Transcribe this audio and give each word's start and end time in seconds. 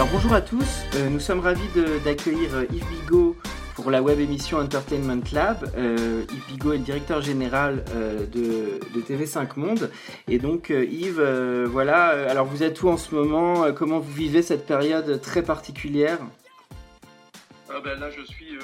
Alors 0.00 0.12
bonjour 0.12 0.32
à 0.32 0.40
tous, 0.40 0.86
Euh, 0.94 1.10
nous 1.10 1.20
sommes 1.20 1.40
ravis 1.40 1.68
d'accueillir 2.02 2.54
euh, 2.54 2.64
Yves 2.72 2.88
Bigot 2.88 3.36
pour 3.74 3.90
la 3.90 4.00
web 4.00 4.18
émission 4.18 4.56
Entertainment 4.56 5.20
Lab. 5.30 5.70
Euh, 5.76 6.24
Yves 6.32 6.46
Bigot 6.46 6.72
est 6.72 6.78
le 6.78 6.84
directeur 6.84 7.20
général 7.20 7.84
de, 8.32 8.80
de 8.94 9.00
TV5 9.02 9.58
Monde. 9.58 9.90
Et 10.26 10.38
donc 10.38 10.70
Yves, 10.70 11.20
voilà, 11.66 12.30
alors 12.30 12.46
vous 12.46 12.62
êtes 12.62 12.82
où 12.82 12.88
en 12.88 12.96
ce 12.96 13.14
moment? 13.14 13.74
Comment 13.74 13.98
vous 13.98 14.14
vivez 14.14 14.40
cette 14.40 14.66
période 14.66 15.20
très 15.20 15.42
particulière? 15.42 16.18
Ah 17.68 17.80
ben 17.84 18.00
là, 18.00 18.08
je 18.10 18.22
suis 18.24 18.56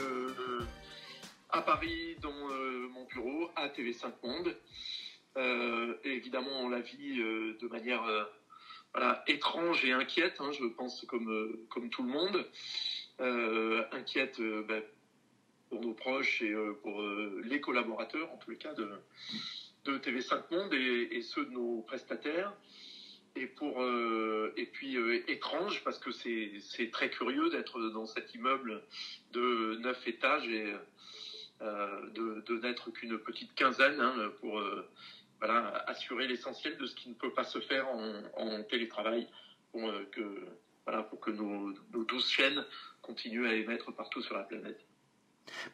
à 1.51 1.61
Paris, 1.61 2.17
dans 2.23 2.33
mon 2.33 3.05
bureau, 3.13 3.51
à 3.57 3.69
TV5 3.69 4.07
Monde. 4.25 4.57
Évidemment, 6.03 6.63
on 6.63 6.71
la 6.71 6.81
vit 6.81 7.19
de 7.19 7.69
manière 7.69 8.01
voilà, 8.97 9.23
étrange 9.27 9.85
et 9.85 9.93
inquiète, 9.93 10.37
hein, 10.39 10.53
je 10.53 10.65
pense, 10.65 11.05
comme, 11.07 11.31
euh, 11.31 11.67
comme 11.69 11.91
tout 11.91 12.03
le 12.03 12.09
monde. 12.09 12.47
Euh, 13.21 13.85
inquiète 13.93 14.41
euh, 14.41 14.63
ben, 14.63 14.83
pour 15.69 15.83
nos 15.83 15.93
proches 15.93 16.41
et 16.41 16.55
pour 16.83 17.03
les 17.45 17.61
collaborateurs, 17.61 18.33
en 18.33 18.39
tous 18.39 18.53
les 18.53 18.57
cas, 18.57 18.73
de, 18.73 18.89
de 19.85 19.99
TV5 19.99 20.45
Monde 20.51 20.73
et, 20.73 21.21
ceux 21.21 21.45
de 21.45 21.51
nos 21.51 21.83
prestataires. 21.83 22.55
Et, 23.35 23.47
pour, 23.47 23.85
et 23.85 24.67
puis 24.73 24.97
étrange 25.29 25.85
parce 25.85 25.99
que 25.99 26.11
c'est 26.11 26.91
très 26.91 27.11
curieux 27.11 27.51
d'être 27.51 27.81
dans 27.91 28.07
cet 28.07 28.33
immeuble 28.35 28.83
de 29.33 29.77
neuf 29.83 30.07
étages 30.09 30.49
et 30.49 30.73
de, 31.61 32.61
n'être 32.63 32.91
qu'une 32.93 33.19
petite 33.19 33.55
quinzaine 33.55 34.01
hein, 34.01 34.33
pour 34.41 34.63
voilà, 35.39 35.85
assurer 35.87 36.27
l'essentiel 36.27 36.77
de 36.79 36.87
ce 36.87 36.95
qui 36.95 37.09
ne 37.09 37.15
peut 37.15 37.33
pas 37.33 37.45
se 37.45 37.61
faire 37.61 37.87
en, 37.89 38.63
télétravail 38.65 39.29
pour, 39.73 39.89
euh, 39.89 41.03
pour 41.11 41.21
que 41.21 41.31
nos, 41.31 41.73
nos 41.93 42.05
douze 42.05 42.29
chaînes 42.29 42.65
continuent 43.03 43.47
à 43.47 43.55
émettre 43.55 43.93
partout 43.95 44.23
sur 44.23 44.37
la 44.37 44.43
planète. 44.43 44.81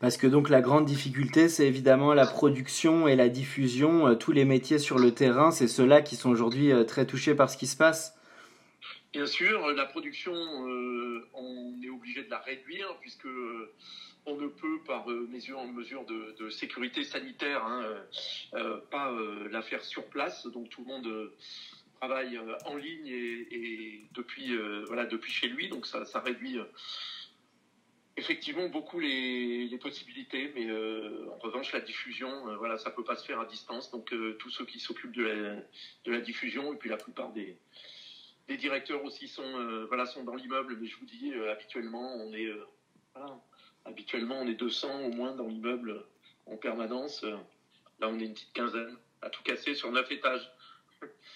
Parce 0.00 0.16
que 0.16 0.26
donc 0.26 0.48
la 0.48 0.60
grande 0.60 0.84
difficulté, 0.84 1.48
c'est 1.48 1.66
évidemment 1.66 2.14
la 2.14 2.26
production 2.26 3.08
et 3.08 3.16
la 3.16 3.28
diffusion, 3.28 4.08
euh, 4.08 4.14
tous 4.14 4.32
les 4.32 4.44
métiers 4.44 4.78
sur 4.78 4.98
le 4.98 5.12
terrain, 5.12 5.50
c'est 5.50 5.68
ceux-là 5.68 6.02
qui 6.02 6.16
sont 6.16 6.30
aujourd'hui 6.30 6.72
euh, 6.72 6.84
très 6.84 7.06
touchés 7.06 7.34
par 7.34 7.50
ce 7.50 7.56
qui 7.56 7.66
se 7.66 7.76
passe. 7.76 8.14
Bien 9.12 9.26
sûr, 9.26 9.68
la 9.72 9.84
production, 9.84 10.32
euh, 10.34 11.28
on 11.34 11.74
est 11.82 11.90
obligé 11.90 12.24
de 12.24 12.30
la 12.30 12.38
réduire 12.38 12.96
puisque 13.00 13.26
euh, 13.26 13.70
on 14.24 14.36
ne 14.36 14.46
peut, 14.46 14.80
par 14.86 15.10
euh, 15.10 15.28
mesure, 15.30 15.62
mesure 15.66 16.06
de, 16.06 16.48
sécurité 16.48 17.04
sanitaire, 17.04 17.62
hein, 17.62 17.84
pas 18.90 19.14
la 19.50 19.60
faire 19.60 19.84
sur 19.84 20.06
place. 20.06 20.46
Donc 20.46 20.70
tout 20.70 20.82
le 20.82 20.86
monde 20.86 21.30
travaille 22.00 22.40
en 22.64 22.76
ligne 22.76 23.06
et, 23.06 24.06
depuis, 24.12 24.56
voilà, 24.86 25.04
depuis 25.04 25.30
chez 25.30 25.48
lui. 25.48 25.68
Donc 25.68 25.86
ça, 25.86 26.20
réduit 26.20 26.58
effectivement 28.16 28.68
beaucoup 28.68 28.98
les, 28.98 29.78
possibilités. 29.80 30.52
Mais 30.54 30.70
en 30.70 31.38
revanche, 31.38 31.72
la 31.72 31.80
diffusion, 31.80 32.48
euh, 32.48 32.56
voilà, 32.56 32.78
ça 32.78 32.90
peut 32.90 33.04
pas 33.04 33.16
se 33.16 33.26
faire 33.26 33.40
à 33.40 33.44
distance. 33.44 33.90
Donc 33.90 34.14
tous 34.38 34.50
ceux 34.50 34.64
qui 34.64 34.80
s'occupent 34.80 35.14
de 35.14 35.62
la 36.06 36.20
diffusion 36.20 36.72
et 36.72 36.76
puis 36.76 36.88
la 36.88 36.96
plupart 36.96 37.32
des 37.32 37.58
les 38.48 38.56
directeurs 38.56 39.04
aussi 39.04 39.28
sont, 39.28 39.42
euh, 39.44 40.06
sont 40.06 40.24
dans 40.24 40.34
l'immeuble, 40.34 40.76
mais 40.80 40.86
je 40.86 40.96
vous 40.98 41.06
dis, 41.06 41.32
euh, 41.32 41.52
habituellement, 41.52 42.14
on 42.16 42.32
est, 42.32 42.46
euh, 42.46 42.66
habituellement, 43.84 44.40
on 44.40 44.46
est 44.46 44.54
200 44.54 45.00
au 45.04 45.10
moins 45.10 45.32
dans 45.32 45.46
l'immeuble 45.46 46.04
en 46.46 46.56
permanence. 46.56 47.22
Là, 47.22 48.08
on 48.08 48.18
est 48.18 48.24
une 48.24 48.34
petite 48.34 48.52
quinzaine 48.52 48.96
à 49.20 49.30
tout 49.30 49.42
casser 49.42 49.74
sur 49.74 49.90
neuf 49.92 50.10
étages. 50.10 50.50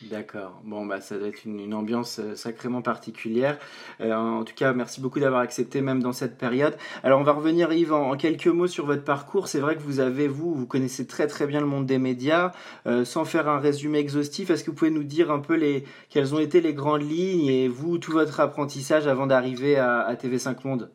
D'accord. 0.02 0.60
Bon, 0.62 0.84
bah, 0.84 1.00
ça 1.00 1.16
doit 1.16 1.28
être 1.28 1.46
une, 1.46 1.72
ambiance 1.72 2.18
euh, 2.18 2.36
sacrément 2.36 2.82
particulière. 2.82 3.58
Euh, 4.02 4.12
en 4.12 4.44
tout 4.44 4.54
cas, 4.54 4.74
merci 4.74 5.00
beaucoup 5.00 5.20
d'avoir 5.20 5.40
accepté, 5.40 5.80
même 5.80 6.02
dans 6.02 6.12
cette 6.12 6.36
période. 6.36 6.76
Alors, 7.02 7.18
on 7.18 7.22
va 7.22 7.32
revenir, 7.32 7.72
Yves, 7.72 7.94
en, 7.94 8.14
quelques 8.18 8.46
mots 8.46 8.66
sur 8.66 8.84
votre 8.84 9.04
parcours. 9.04 9.48
C'est 9.48 9.58
vrai 9.58 9.74
que 9.74 9.80
vous 9.80 10.00
avez, 10.00 10.28
vous, 10.28 10.54
vous 10.54 10.66
connaissez 10.66 11.06
très 11.06 11.26
très 11.26 11.46
bien 11.46 11.60
le 11.60 11.66
monde 11.66 11.86
des 11.86 11.98
médias. 11.98 12.52
Euh, 12.86 13.06
sans 13.06 13.24
faire 13.24 13.48
un 13.48 13.58
résumé 13.58 13.98
exhaustif, 13.98 14.50
est-ce 14.50 14.64
que 14.64 14.70
vous 14.70 14.76
pouvez 14.76 14.90
nous 14.90 15.02
dire 15.02 15.30
un 15.30 15.40
peu 15.40 15.54
les, 15.54 15.84
quelles 16.10 16.34
ont 16.34 16.40
été 16.40 16.60
les 16.60 16.74
grandes 16.74 17.08
lignes 17.08 17.46
et 17.46 17.66
vous, 17.66 17.96
tout 17.96 18.12
votre 18.12 18.38
apprentissage 18.40 19.06
avant 19.06 19.26
d'arriver 19.26 19.76
à, 19.76 20.00
à 20.00 20.14
TV5 20.14 20.66
Monde? 20.66 20.92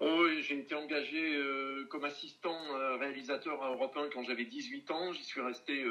Oh, 0.00 0.26
j'ai 0.42 0.58
été 0.58 0.74
engagé 0.74 1.38
comme 1.88 2.04
assistant 2.04 2.56
réalisateur 2.98 3.62
à 3.62 3.70
Europe 3.70 3.96
1 3.96 4.10
quand 4.12 4.22
j'avais 4.24 4.44
18 4.44 4.90
ans. 4.90 5.12
J'y 5.12 5.24
suis 5.24 5.40
resté 5.40 5.84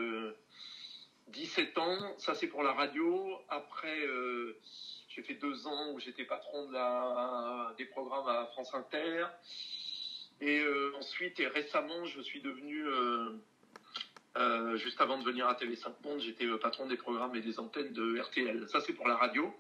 17 1.31 1.77
ans. 1.77 2.17
Ça, 2.17 2.33
c'est 2.35 2.47
pour 2.47 2.63
la 2.63 2.73
radio. 2.73 3.39
Après, 3.49 4.05
euh, 4.05 4.57
j'ai 5.09 5.21
fait 5.23 5.35
deux 5.35 5.67
ans 5.67 5.91
où 5.93 5.99
j'étais 5.99 6.23
patron 6.23 6.65
des 7.77 7.85
programmes 7.85 8.27
à 8.27 8.45
France 8.53 8.73
Inter. 8.73 9.25
Et 10.41 10.59
euh, 10.59 10.93
ensuite, 10.97 11.39
et 11.39 11.47
récemment, 11.47 12.05
je 12.05 12.21
suis 12.21 12.41
devenu, 12.41 12.85
euh, 12.87 14.77
juste 14.77 15.01
avant 15.01 15.17
de 15.17 15.23
venir 15.23 15.47
à 15.47 15.53
TV5 15.53 15.91
Monde, 16.03 16.21
j'étais 16.21 16.47
patron 16.59 16.87
des 16.87 16.97
programmes 16.97 17.35
et 17.35 17.41
des 17.41 17.59
antennes 17.59 17.91
de 17.91 18.19
RTL. 18.19 18.67
Ça, 18.69 18.79
c'est 18.81 18.93
pour 18.93 19.07
la 19.07 19.15
radio. 19.15 19.53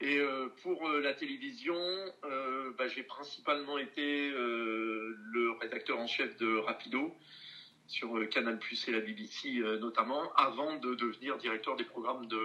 Et 0.00 0.20
pour 0.62 0.88
la 0.88 1.12
télévision, 1.12 1.76
bah, 2.78 2.86
j'ai 2.86 3.02
principalement 3.02 3.78
été 3.78 4.30
le 4.30 5.50
rédacteur 5.60 5.98
en 5.98 6.06
chef 6.06 6.36
de 6.36 6.56
Rapido 6.58 7.16
sur 7.88 8.16
euh, 8.16 8.26
Canal 8.26 8.58
Plus 8.58 8.86
et 8.88 8.92
la 8.92 9.00
BBC 9.00 9.58
euh, 9.58 9.78
notamment, 9.78 10.32
avant 10.36 10.76
de 10.76 10.94
devenir 10.94 11.38
directeur 11.38 11.74
des 11.76 11.84
programmes 11.84 12.26
de 12.26 12.40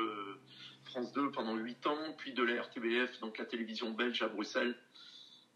France 0.86 1.12
2 1.14 1.32
pendant 1.32 1.56
8 1.56 1.88
ans, 1.88 2.16
puis 2.18 2.34
de 2.34 2.44
la 2.44 2.62
RTBF, 2.62 3.20
donc 3.20 3.38
la 3.38 3.46
télévision 3.46 3.92
belge 3.92 4.22
à 4.22 4.28
Bruxelles, 4.28 4.76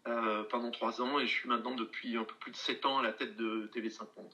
euh, 0.06 0.44
pendant 0.50 0.70
3 0.70 1.02
ans, 1.02 1.18
et 1.18 1.26
je 1.26 1.32
suis 1.32 1.48
maintenant 1.48 1.74
depuis 1.74 2.16
un 2.16 2.24
peu 2.24 2.34
plus 2.38 2.52
de 2.52 2.56
7 2.56 2.86
ans 2.86 2.98
à 2.98 3.02
la 3.02 3.12
tête 3.12 3.36
de 3.36 3.68
TV5 3.74 4.02
Monde. 4.16 4.30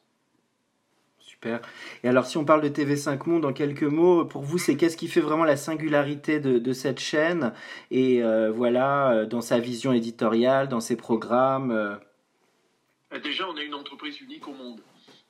Super. 1.19 1.61
Et 2.03 2.09
alors, 2.09 2.27
si 2.27 2.37
on 2.37 2.45
parle 2.45 2.61
de 2.61 2.69
TV5 2.69 3.29
Monde 3.29 3.45
en 3.45 3.53
quelques 3.53 3.83
mots, 3.83 4.25
pour 4.25 4.43
vous, 4.43 4.59
c'est 4.59 4.77
qu'est-ce 4.77 4.97
qui 4.97 5.09
fait 5.09 5.21
vraiment 5.21 5.45
la 5.45 5.57
singularité 5.57 6.39
de, 6.39 6.59
de 6.59 6.73
cette 6.73 7.01
chaîne? 7.01 7.55
Et 7.91 8.23
euh, 8.23 8.51
voilà, 8.51 9.25
dans 9.25 9.41
sa 9.41 9.59
vision 9.59 9.93
éditoriale, 9.93 10.69
dans 10.69 10.81
ses 10.81 10.97
programmes. 10.97 11.71
Euh, 11.71 11.97
Déjà, 13.23 13.49
on 13.49 13.57
est 13.57 13.65
une 13.65 13.75
entreprise 13.75 14.21
unique 14.21 14.47
au 14.49 14.53
monde. 14.53 14.81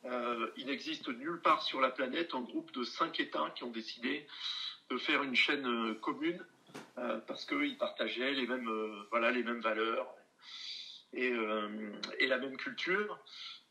Euh, 0.06 0.50
il 0.56 0.66
n'existe 0.66 1.08
nulle 1.08 1.40
part 1.40 1.62
sur 1.62 1.80
la 1.80 1.90
planète 1.90 2.34
un 2.34 2.42
groupe 2.42 2.72
de 2.72 2.84
cinq 2.84 3.20
États 3.20 3.50
qui 3.54 3.64
ont 3.64 3.70
décidé 3.70 4.26
de 4.90 4.98
faire 4.98 5.22
une 5.22 5.34
chaîne 5.34 5.66
euh, 5.66 5.94
commune 5.94 6.44
euh, 6.98 7.18
parce 7.26 7.44
qu'ils 7.46 7.78
partageaient 7.78 8.32
les 8.32 8.46
mêmes, 8.46 8.68
valeurs 9.60 10.14
et, 11.14 11.30
la 12.26 12.38
même 12.38 12.56
culture. 12.56 13.18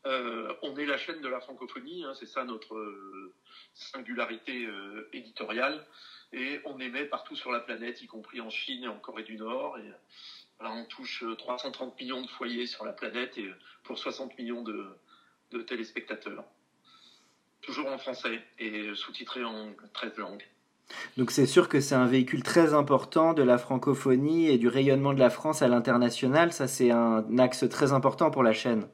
On 0.06 0.76
est 0.76 0.86
la 0.86 0.98
chaîne 0.98 1.20
de 1.20 1.28
la 1.28 1.40
francophonie, 1.40 2.04
hein, 2.04 2.14
c'est 2.14 2.26
ça 2.26 2.44
notre 2.44 3.32
singularité 3.74 4.68
éditoriale. 5.12 5.86
Et 6.32 6.60
on 6.64 6.80
émet 6.80 7.04
partout 7.04 7.36
sur 7.36 7.52
la 7.52 7.60
planète, 7.60 8.02
y 8.02 8.06
compris 8.06 8.40
en 8.40 8.50
Chine 8.50 8.84
et 8.84 8.88
en 8.88 8.98
Corée 8.98 9.22
du 9.22 9.36
Nord. 9.36 9.78
On 10.60 10.84
touche 10.86 11.22
euh, 11.22 11.34
330 11.34 11.98
millions 12.00 12.22
de 12.22 12.28
foyers 12.28 12.66
sur 12.66 12.84
la 12.84 12.92
planète 12.92 13.36
et 13.38 13.50
pour 13.82 13.98
60 13.98 14.38
millions 14.38 14.62
de, 14.62 14.86
de 15.54 15.62
téléspectateurs. 15.62 16.44
Toujours 17.62 17.86
en 17.86 17.98
français 17.98 18.42
et 18.58 18.94
sous-titré 18.94 19.42
en 19.44 19.72
13 19.94 20.18
langues. 20.18 20.44
Donc 21.16 21.30
c'est 21.30 21.46
sûr 21.46 21.68
que 21.68 21.80
c'est 21.80 21.94
un 21.94 22.06
véhicule 22.06 22.42
très 22.42 22.74
important 22.74 23.32
de 23.32 23.42
la 23.42 23.56
francophonie 23.56 24.48
et 24.48 24.58
du 24.58 24.68
rayonnement 24.68 25.14
de 25.14 25.18
la 25.20 25.30
France 25.30 25.62
à 25.62 25.68
l'international. 25.68 26.52
Ça, 26.52 26.68
c'est 26.68 26.90
un 26.90 27.38
axe 27.38 27.66
très 27.70 27.92
important 27.92 28.30
pour 28.30 28.42
la 28.42 28.52
chaîne. 28.52 28.86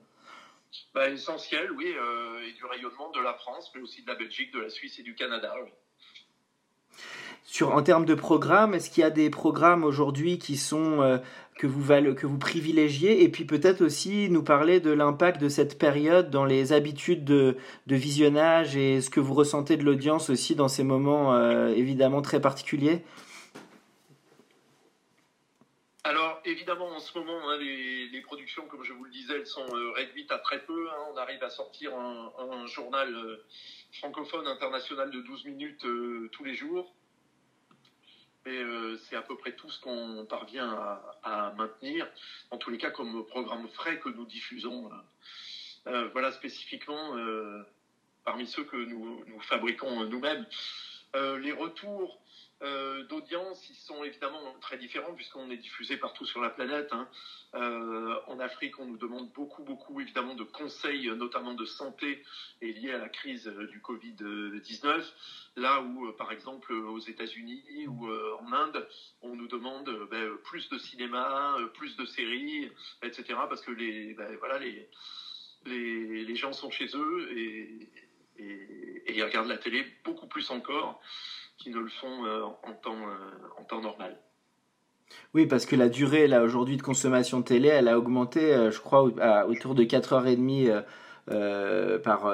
Bah, 0.94 1.08
essentiel, 1.08 1.72
oui, 1.72 1.92
euh, 1.96 2.46
et 2.46 2.52
du 2.52 2.64
rayonnement 2.64 3.10
de 3.10 3.20
la 3.20 3.34
France, 3.34 3.72
mais 3.74 3.80
aussi 3.80 4.02
de 4.02 4.08
la 4.08 4.14
Belgique, 4.14 4.52
de 4.52 4.60
la 4.60 4.70
Suisse 4.70 5.00
et 5.00 5.02
du 5.02 5.14
Canada. 5.16 5.52
oui. 5.64 5.70
Sur, 7.52 7.74
en 7.74 7.82
termes 7.82 8.04
de 8.04 8.14
programmes, 8.14 8.74
est-ce 8.74 8.90
qu'il 8.90 9.00
y 9.02 9.04
a 9.04 9.10
des 9.10 9.28
programmes 9.28 9.82
aujourd'hui 9.82 10.38
qui 10.38 10.56
sont 10.56 11.20
que 11.58 11.66
vous, 11.66 11.88
que 12.14 12.26
vous 12.26 12.38
privilégiez? 12.38 13.24
Et 13.24 13.28
puis 13.28 13.44
peut-être 13.44 13.80
aussi 13.80 14.30
nous 14.30 14.44
parler 14.44 14.78
de 14.78 14.92
l'impact 14.92 15.40
de 15.40 15.48
cette 15.48 15.78
période 15.78 16.30
dans 16.30 16.44
les 16.44 16.72
habitudes 16.72 17.24
de, 17.24 17.56
visionnage 17.88 18.76
et 18.76 19.00
ce 19.00 19.10
que 19.10 19.18
vous 19.18 19.34
ressentez 19.34 19.76
de 19.76 19.82
l'audience 19.82 20.30
aussi 20.30 20.54
dans 20.54 20.68
ces 20.68 20.84
moments 20.84 21.36
évidemment 21.70 22.22
très 22.22 22.40
particuliers 22.40 23.02
alors 26.02 26.40
évidemment 26.44 26.88
en 26.88 26.98
ce 26.98 27.16
moment 27.18 27.50
hein, 27.50 27.58
les, 27.58 28.20
productions 28.22 28.66
comme 28.66 28.82
je 28.84 28.92
vous 28.92 29.04
le 29.04 29.10
disais 29.10 29.34
elles 29.34 29.46
sont 29.46 29.66
euh, 29.74 29.92
réduites 29.92 30.30
à 30.32 30.38
très 30.38 30.60
peu. 30.60 30.88
Hein. 30.88 31.06
on 31.12 31.16
arrive 31.16 31.42
à 31.42 31.50
sortir 31.50 31.94
un, 31.94 32.66
journal 32.66 33.14
euh, 33.14 33.44
francophone 33.92 34.46
international 34.46 35.10
de 35.10 35.20
12 35.20 35.44
minutes 35.46 35.84
euh, 35.84 36.28
tous 36.32 36.44
les 36.44 36.54
jours. 36.54 36.94
Et 38.46 38.62
c'est 38.98 39.16
à 39.16 39.22
peu 39.22 39.36
près 39.36 39.52
tout 39.52 39.70
ce 39.70 39.78
qu'on 39.80 40.26
parvient 40.28 40.72
à, 41.22 41.52
maintenir, 41.56 42.06
en 42.50 42.56
tous 42.56 42.70
les 42.70 42.78
cas 42.78 42.90
comme 42.90 43.24
programme 43.26 43.68
frais 43.68 43.98
que 43.98 44.08
nous 44.08 44.24
diffusons. 44.24 44.90
voilà 45.84 46.32
spécifiquement 46.32 47.14
parmi 48.24 48.46
ceux 48.46 48.64
que 48.64 48.76
nous 48.76 49.40
fabriquons 49.40 50.06
nous-mêmes. 50.06 50.46
les 51.14 51.52
retours 51.52 52.18
euh, 52.62 53.04
d'audience, 53.04 53.70
ils 53.70 53.76
sont 53.76 54.04
évidemment 54.04 54.54
très 54.60 54.76
différents 54.76 55.14
puisqu'on 55.14 55.50
est 55.50 55.56
diffusé 55.56 55.96
partout 55.96 56.26
sur 56.26 56.42
la 56.42 56.50
planète. 56.50 56.88
Hein. 56.92 57.08
Euh, 57.54 58.14
en 58.26 58.38
Afrique, 58.38 58.78
on 58.78 58.84
nous 58.84 58.98
demande 58.98 59.32
beaucoup, 59.32 59.62
beaucoup 59.62 59.98
évidemment 60.00 60.34
de 60.34 60.44
conseils, 60.44 61.08
notamment 61.16 61.54
de 61.54 61.64
santé, 61.64 62.22
et 62.60 62.72
liés 62.74 62.92
à 62.92 62.98
la 62.98 63.08
crise 63.08 63.46
du 63.46 63.80
Covid-19. 63.80 65.04
Là 65.56 65.80
où, 65.80 66.12
par 66.12 66.32
exemple, 66.32 66.72
aux 66.72 66.98
États-Unis 66.98 67.86
ou 67.88 68.08
euh, 68.08 68.36
en 68.40 68.52
Inde, 68.52 68.86
on 69.22 69.34
nous 69.34 69.48
demande 69.48 69.90
ben, 70.10 70.36
plus 70.44 70.68
de 70.68 70.76
cinéma, 70.76 71.56
plus 71.74 71.96
de 71.96 72.04
séries, 72.04 72.70
etc. 73.02 73.24
Parce 73.48 73.62
que 73.62 73.72
les, 73.72 74.12
ben, 74.12 74.36
voilà, 74.36 74.58
les, 74.58 74.88
les, 75.64 76.36
gens 76.36 76.52
sont 76.52 76.70
chez 76.70 76.88
eux 76.94 77.28
et 77.36 77.88
ils 79.08 79.22
regardent 79.22 79.48
la 79.48 79.58
télé 79.58 79.86
beaucoup 80.04 80.26
plus 80.26 80.50
encore 80.50 81.02
qui 81.60 81.70
ne 81.70 81.78
le 81.78 81.88
font 81.88 82.24
euh, 82.24 82.42
en, 82.64 82.72
temps, 82.72 82.96
euh, 82.96 83.60
en 83.60 83.64
temps 83.64 83.80
normal. 83.80 84.16
Oui, 85.34 85.46
parce 85.46 85.66
que 85.66 85.76
la 85.76 85.88
durée 85.88 86.26
là 86.26 86.42
aujourd'hui 86.42 86.76
de 86.76 86.82
consommation 86.82 87.42
télé, 87.42 87.68
elle 87.68 87.88
a 87.88 87.98
augmenté, 87.98 88.54
euh, 88.54 88.70
je 88.70 88.80
crois, 88.80 89.02
autour 89.46 89.74
de 89.74 89.84
4h30 89.84 90.82
euh, 91.30 91.98
par, 91.98 92.32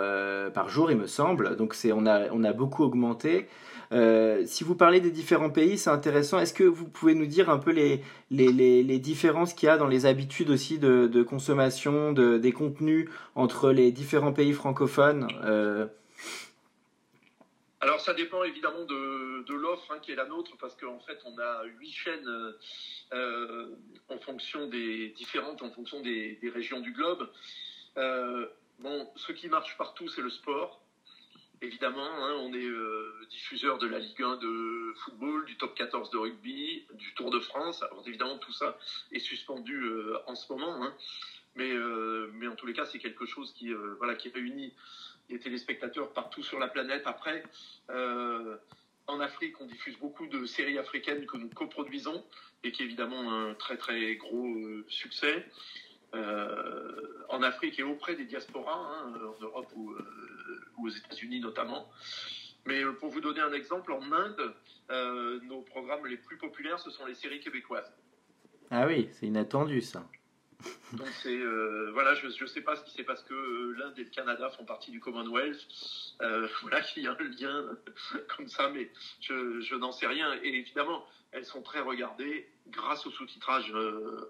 par 0.53 0.69
jour, 0.69 0.91
il 0.91 0.97
me 0.97 1.07
semble. 1.07 1.57
Donc 1.57 1.75
c'est, 1.75 1.93
on, 1.93 2.07
a, 2.07 2.31
on 2.33 2.45
a 2.45 2.53
beaucoup 2.53 2.85
augmenté. 2.85 3.49
si 3.91 4.65
vous 4.65 4.75
parlez 4.75 5.01
des 5.01 5.11
différents 5.11 5.51
pays, 5.51 5.77
c'est 5.77 5.91
intéressant. 5.91 6.39
Est-ce 6.39 6.55
que 6.55 6.65
vous 6.65 6.87
pouvez 6.87 7.15
nous 7.15 7.27
dire 7.27 7.51
un 7.51 7.59
peu 7.59 7.73
les, 7.73 8.03
les, 8.31 8.53
les, 8.53 8.83
les 8.83 8.99
différences 8.99 9.55
qu'il 9.55 9.67
y 9.67 9.71
a 9.71 9.77
dans 9.77 9.89
les 9.89 10.07
habitudes 10.07 10.51
aussi 10.51 10.79
de, 10.79 11.09
de 11.09 11.23
consommation 11.23 12.13
de, 12.13 12.39
des 12.39 12.53
contenus 12.53 13.09
entre 13.35 13.71
les 13.73 13.91
différents 13.91 14.33
pays 14.33 14.53
francophones 14.53 15.29
alors 17.81 18.01
ça 18.01 18.15
dépend 18.15 18.43
évidemment 18.43 18.85
de, 18.85 19.53
l'offre 19.53 19.93
hein, 19.93 19.99
qui 20.01 20.11
est 20.13 20.15
la 20.15 20.25
nôtre 20.27 20.57
parce 20.59 20.75
qu'en 20.77 20.99
fait 21.01 21.19
on 21.25 21.39
a 21.39 21.65
huit 21.65 21.93
chaînes 21.93 22.55
euh, 23.13 23.67
en 24.09 24.19
fonction 24.19 24.67
des 24.69 25.11
différentes 25.11 25.63
en 25.63 25.71
fonction 25.71 26.01
des, 26.01 26.39
régions 26.55 26.81
du 26.81 26.93
globe. 26.93 27.31
Euh, 27.99 28.47
bon, 28.79 29.09
ce 29.17 29.33
qui 29.33 29.49
marche 29.49 29.77
partout 29.77 30.09
c'est 30.09 30.23
le 30.23 30.31
sport. 30.31 30.81
Évidemment, 31.63 32.05
hein, 32.05 32.35
on 32.41 32.53
est 32.53 32.67
euh, 32.67 33.27
diffuseur 33.31 33.79
de 33.79 33.87
la 33.87 33.99
Ligue 33.99 34.23
1 34.23 34.37
de 34.37 34.93
football, 35.05 35.47
du 35.47 35.57
top 35.57 35.75
14 35.75 36.11
de 36.11 36.19
rugby, 36.19 36.85
du 36.95 37.15
Tour 37.15 37.31
de 37.31 37.41
France. 37.41 37.83
Alors 37.83 38.03
évidemment 38.07 38.39
tout 38.39 38.53
ça 38.53 38.79
est 39.13 39.19
suspendu 39.19 39.91
en 40.27 40.35
ce 40.35 40.51
moment, 40.51 40.83
hein. 40.83 40.95
mais 41.57 41.73
mais 42.33 42.49
en 42.49 42.57
tous 42.57 42.67
les 42.67 42.73
cas 42.73 42.87
c'est 42.87 42.99
quelque 42.99 43.27
chose 43.27 43.53
qui 43.53 43.73
voilà 43.99 44.15
qui 44.15 44.31
réunit 44.31 44.73
les 45.29 45.39
téléspectateurs 45.39 46.13
partout 46.13 46.43
sur 46.43 46.59
la 46.59 46.69
planète. 46.69 47.03
Après, 47.07 47.43
euh, 47.91 48.57
en 49.07 49.21
Afrique, 49.21 49.61
on 49.61 49.67
diffuse 49.67 49.99
beaucoup 49.99 50.27
de 50.27 50.47
séries 50.47 50.79
africaines 50.79 51.27
que 51.27 51.37
nous 51.37 51.49
coproduisons 51.49 52.25
et 52.65 52.73
qui 52.73 52.83
est 52.83 52.87
évidemment 52.87 53.33
un 53.33 53.55
très 53.55 53.77
très 53.77 54.17
gros 54.17 54.47
euh, 54.47 54.85
succès. 54.89 55.47
Euh, 56.15 57.25
en 57.29 57.43
Afrique 57.43 57.79
et 57.79 57.83
auprès 57.83 58.15
des 58.15 58.25
diasporas, 58.25 58.73
hein, 58.73 59.13
en 59.15 59.43
Europe 59.43 59.71
ou, 59.75 59.95
aux 60.83 60.89
États-Unis 60.89 61.41
notamment. 61.41 61.91
Mais 62.65 62.85
pour 63.01 63.11
vous 63.11 63.21
donner 63.21 63.41
un 63.41 63.53
exemple, 63.53 63.93
en 63.93 64.13
Inde, 64.13 64.55
nos 65.45 65.61
programmes 65.63 66.07
les 66.07 66.17
plus 66.17 66.39
populaires, 66.39 66.79
ce 66.79 66.91
sont 66.91 67.07
les 67.07 67.15
séries 67.15 67.41
québécoises. 67.41 67.93
Ah 68.71 68.87
oui, 68.87 69.09
c'est 69.13 69.27
inattendu 69.27 69.81
ça. 69.81 70.09
Donc 70.93 71.09
euh, 71.27 71.91
voilà, 71.93 72.15
je 72.15 72.27
ne 72.27 72.47
sais 72.47 72.61
pas 72.61 72.77
si 72.77 72.91
c'est 72.95 73.05
parce 73.05 73.23
que 73.23 73.35
euh, 73.35 73.77
l'Inde 73.79 73.95
et 73.99 74.05
le 74.05 74.11
Canada 74.11 74.49
font 74.51 74.65
partie 74.65 74.91
du 74.91 75.01
Commonwealth, 75.01 75.67
euh, 76.23 76.49
voilà 76.63 76.81
qu'il 76.81 77.03
y 77.03 77.07
a 77.07 77.13
un 77.13 77.25
lien 77.25 77.65
comme 78.37 78.49
ça, 78.49 78.71
mais 78.71 78.91
je, 79.21 79.61
je 79.61 79.75
n'en 79.75 79.93
sais 79.93 80.07
rien. 80.07 80.35
Et 80.43 80.49
évidemment, 80.49 81.05
elles 81.33 81.45
sont 81.45 81.63
très 81.63 81.81
regardées 81.81 82.49
grâce 82.69 83.07
au 83.07 83.11
sous-titrage 83.11 83.73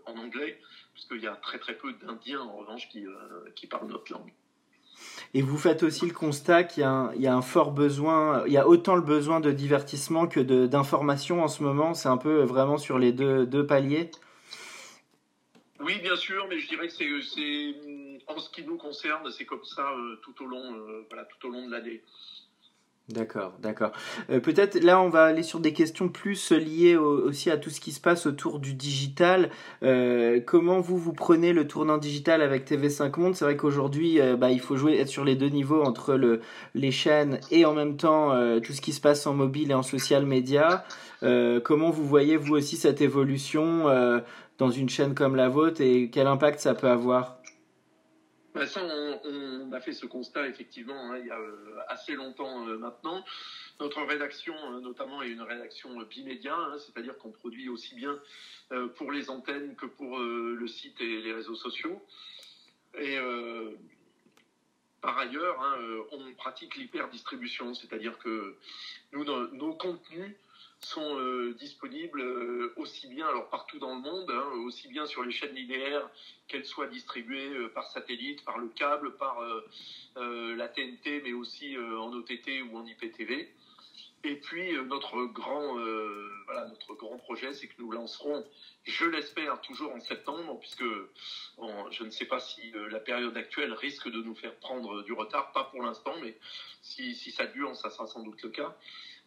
en 0.07 0.17
anglais, 0.17 0.61
puisqu'il 0.93 1.21
y 1.21 1.27
a 1.27 1.37
très 1.37 1.59
très 1.59 1.75
peu 1.75 1.93
d'Indiens 1.93 2.41
en 2.41 2.57
revanche 2.57 2.89
qui, 2.89 3.05
qui 3.55 3.67
parlent 3.67 3.87
notre 3.87 4.13
langue. 4.13 4.33
Et 5.35 5.43
vous 5.43 5.59
faites 5.59 5.83
aussi 5.83 6.07
le 6.07 6.15
constat 6.15 6.65
qu'il 6.65 6.83
y, 6.83 7.23
y, 7.23 7.27
a 7.27 7.35
un 7.35 7.43
fort 7.43 7.71
besoin, 7.71 8.45
il 8.47 8.53
y 8.53 8.57
a 8.57 8.67
autant 8.67 8.97
le 8.97 9.03
besoin 9.03 9.41
de 9.41 9.53
divertissement 9.53 10.27
que 10.27 10.41
d'information 10.41 11.45
en 11.45 11.49
ce 11.49 11.63
moment. 11.63 11.95
C'est 11.95 12.09
un 12.09 12.17
peu 12.17 12.43
vraiment 12.43 12.79
sur 12.79 12.99
les 12.99 13.13
deux, 13.13 13.47
deux 13.47 13.67
paliers. 13.67 14.11
Oui, 15.81 15.99
bien 16.03 16.17
sûr, 16.17 16.47
mais 16.49 16.59
je 16.59 16.69
dirais 16.69 16.89
que 16.89 16.93
c'est, 16.93 17.75
en 18.27 18.39
ce 18.39 18.51
qui 18.51 18.65
nous 18.65 18.77
concerne, 18.77 19.31
c'est 19.31 19.45
comme 19.45 19.65
ça 19.65 19.83
euh, 19.83 20.17
tout 20.23 20.43
au 20.43 20.47
long, 20.47 20.75
euh, 20.75 21.07
voilà, 21.09 21.25
tout 21.25 21.49
au 21.49 21.51
long 21.51 21.67
de 21.67 21.73
l'année. 21.73 22.03
D'accord, 23.09 23.53
d'accord. 23.61 23.93
Euh, 24.31 24.41
peut-être 24.41 24.83
là, 24.83 25.01
on 25.01 25.09
va 25.09 25.27
aller 25.27 25.45
sur 25.45 25.61
des 25.61 25.73
questions 25.73 26.09
plus 26.09 26.51
liées 26.51 26.97
aussi 26.97 27.53
à 27.53 27.57
tout 27.57 27.71
ce 27.71 27.81
qui 27.81 27.93
se 27.93 28.01
passe 28.01 28.27
autour 28.27 28.59
du 28.59 28.75
digital. 28.75 29.51
comment 30.45 30.81
vous 30.81 30.99
vous 30.99 31.13
prenez 31.13 31.53
le 31.53 31.69
tournant 31.69 31.99
digital 31.99 32.43
avec 32.43 32.69
TV5 32.69 33.21
Monde? 33.21 33.37
C'est 33.37 33.45
vrai 33.45 33.57
qu'aujourd'hui, 33.57 34.19
bah, 34.37 34.51
il 34.51 34.59
faut 34.59 34.77
jouer 34.77 34.99
être 34.99 35.09
sur 35.09 35.25
les 35.25 35.37
deux 35.37 35.51
niveaux 35.51 35.85
entre 35.85 36.15
le, 36.15 36.41
les 36.75 36.91
chaînes 36.91 37.39
et 37.53 37.65
en 37.65 37.75
même 37.75 37.97
temps 37.97 38.33
tout 38.61 38.73
ce 38.73 38.81
qui 38.81 38.93
se 38.93 39.01
passe 39.01 39.25
en 39.29 39.35
mobile 39.35 39.71
et 39.71 39.75
en 39.75 39.85
social 39.85 40.27
media. 40.27 40.85
comment 41.63 41.91
vous 41.91 42.05
voyez 42.05 42.37
vous 42.37 42.57
aussi 42.57 42.77
cette 42.77 43.01
évolution 43.01 43.87
dans 44.59 44.71
une 44.71 44.89
chaîne 44.89 45.15
comme 45.15 45.37
la 45.37 45.49
vôtre 45.49 45.81
et 45.81 46.11
quel 46.11 46.27
impact 46.27 46.61
ça 46.61 46.75
peut 46.75 46.89
avoir 46.89 47.39
bah, 48.57 48.67
ça, 48.67 48.81
on, 48.83 49.71
a 49.73 49.81
fait 49.81 49.93
ce 49.93 50.07
constat 50.07 50.49
effectivement 50.49 51.13
hein, 51.13 51.19
il 51.19 51.27
y 51.27 51.31
a 51.31 51.39
euh, 51.39 51.77
assez 51.89 52.15
longtemps 52.15 52.67
euh, 52.67 52.79
maintenant. 52.79 53.23
Notre 53.79 54.01
rédaction, 54.03 54.55
euh, 54.55 54.81
notamment, 54.81 55.21
est 55.23 55.29
une 55.29 55.43
rédaction 55.43 55.91
bimédia, 56.09 56.57
hein, 56.57 56.79
c'est-à-dire 56.79 57.19
qu'on 57.19 57.33
produit 57.33 57.69
aussi 57.69 57.95
bien 57.95 58.19
pour 58.97 59.13
les 59.13 59.31
antennes 59.31 59.77
que 59.77 59.87
pour 59.87 60.19
le 60.19 60.67
site 60.67 61.01
et 61.01 61.21
les 61.21 61.33
réseaux 61.33 61.55
sociaux. 61.55 62.03
Et 62.99 63.17
par 65.01 65.17
ailleurs, 65.19 65.61
hein, 65.63 65.77
on 66.11 66.35
pratique 66.35 66.75
l'hyper-distribution, 66.75 67.75
c'est-à-dire 67.75 68.19
que 68.19 68.57
nous, 69.13 69.25
nos 69.25 69.73
contenus 69.75 70.35
sont 70.87 71.19
euh, 71.19 71.53
disponibles 71.59 72.21
euh, 72.21 72.73
aussi 72.77 73.09
bien, 73.09 73.27
alors 73.27 73.49
partout 73.49 73.79
dans 73.79 73.95
le 73.95 74.01
monde, 74.01 74.31
hein, 74.31 74.51
aussi 74.65 74.87
bien 74.87 75.05
sur 75.07 75.25
les 75.25 75.33
chaînes 75.33 75.55
linéaires 75.55 76.09
qu'elles 76.47 76.65
soient 76.65 76.87
distribuées 76.87 77.55
euh, 77.55 77.69
par 77.69 77.89
satellite, 77.91 78.45
par 78.45 78.59
le 78.59 78.69
câble, 78.69 79.17
par 79.17 79.39
la 80.17 80.69
TNT, 80.69 81.23
mais 81.25 81.33
aussi 81.33 81.77
en 81.77 82.13
OTT 82.13 82.63
ou 82.71 82.77
en 82.77 82.87
IPTV. 82.87 83.53
Et 84.25 84.37
puis 84.37 84.73
notre 84.85 85.25
grand, 85.27 85.75
voilà, 86.47 86.67
notre 86.69 86.95
grand 86.95 87.17
projet, 87.19 87.53
c'est 87.53 87.67
que 87.67 87.75
nous 87.79 87.91
lancerons, 87.91 88.45
je 88.85 89.05
l'espère, 89.05 89.61
toujours 89.61 89.93
en 89.93 90.01
septembre, 90.01 90.59
puisque 90.59 90.85
je 91.91 92.05
ne 92.05 92.11
sais 92.11 92.25
pas 92.25 92.41
si 92.41 92.73
la 92.91 92.99
période 92.99 93.37
actuelle 93.37 93.73
risque 93.73 94.09
de 94.11 94.23
nous 94.23 94.35
faire 94.35 94.55
prendre 94.57 95.03
du 95.03 95.13
retard, 95.13 95.53
pas 95.53 95.65
pour 95.65 95.83
l'instant, 95.83 96.15
mais 96.23 96.37
si, 96.81 97.15
si 97.15 97.31
ça 97.31 97.47
dure, 97.47 97.77
ça 97.77 97.91
sera 97.91 98.07
sans 98.07 98.23
doute 98.23 98.43
le 98.43 98.49
cas 98.49 98.75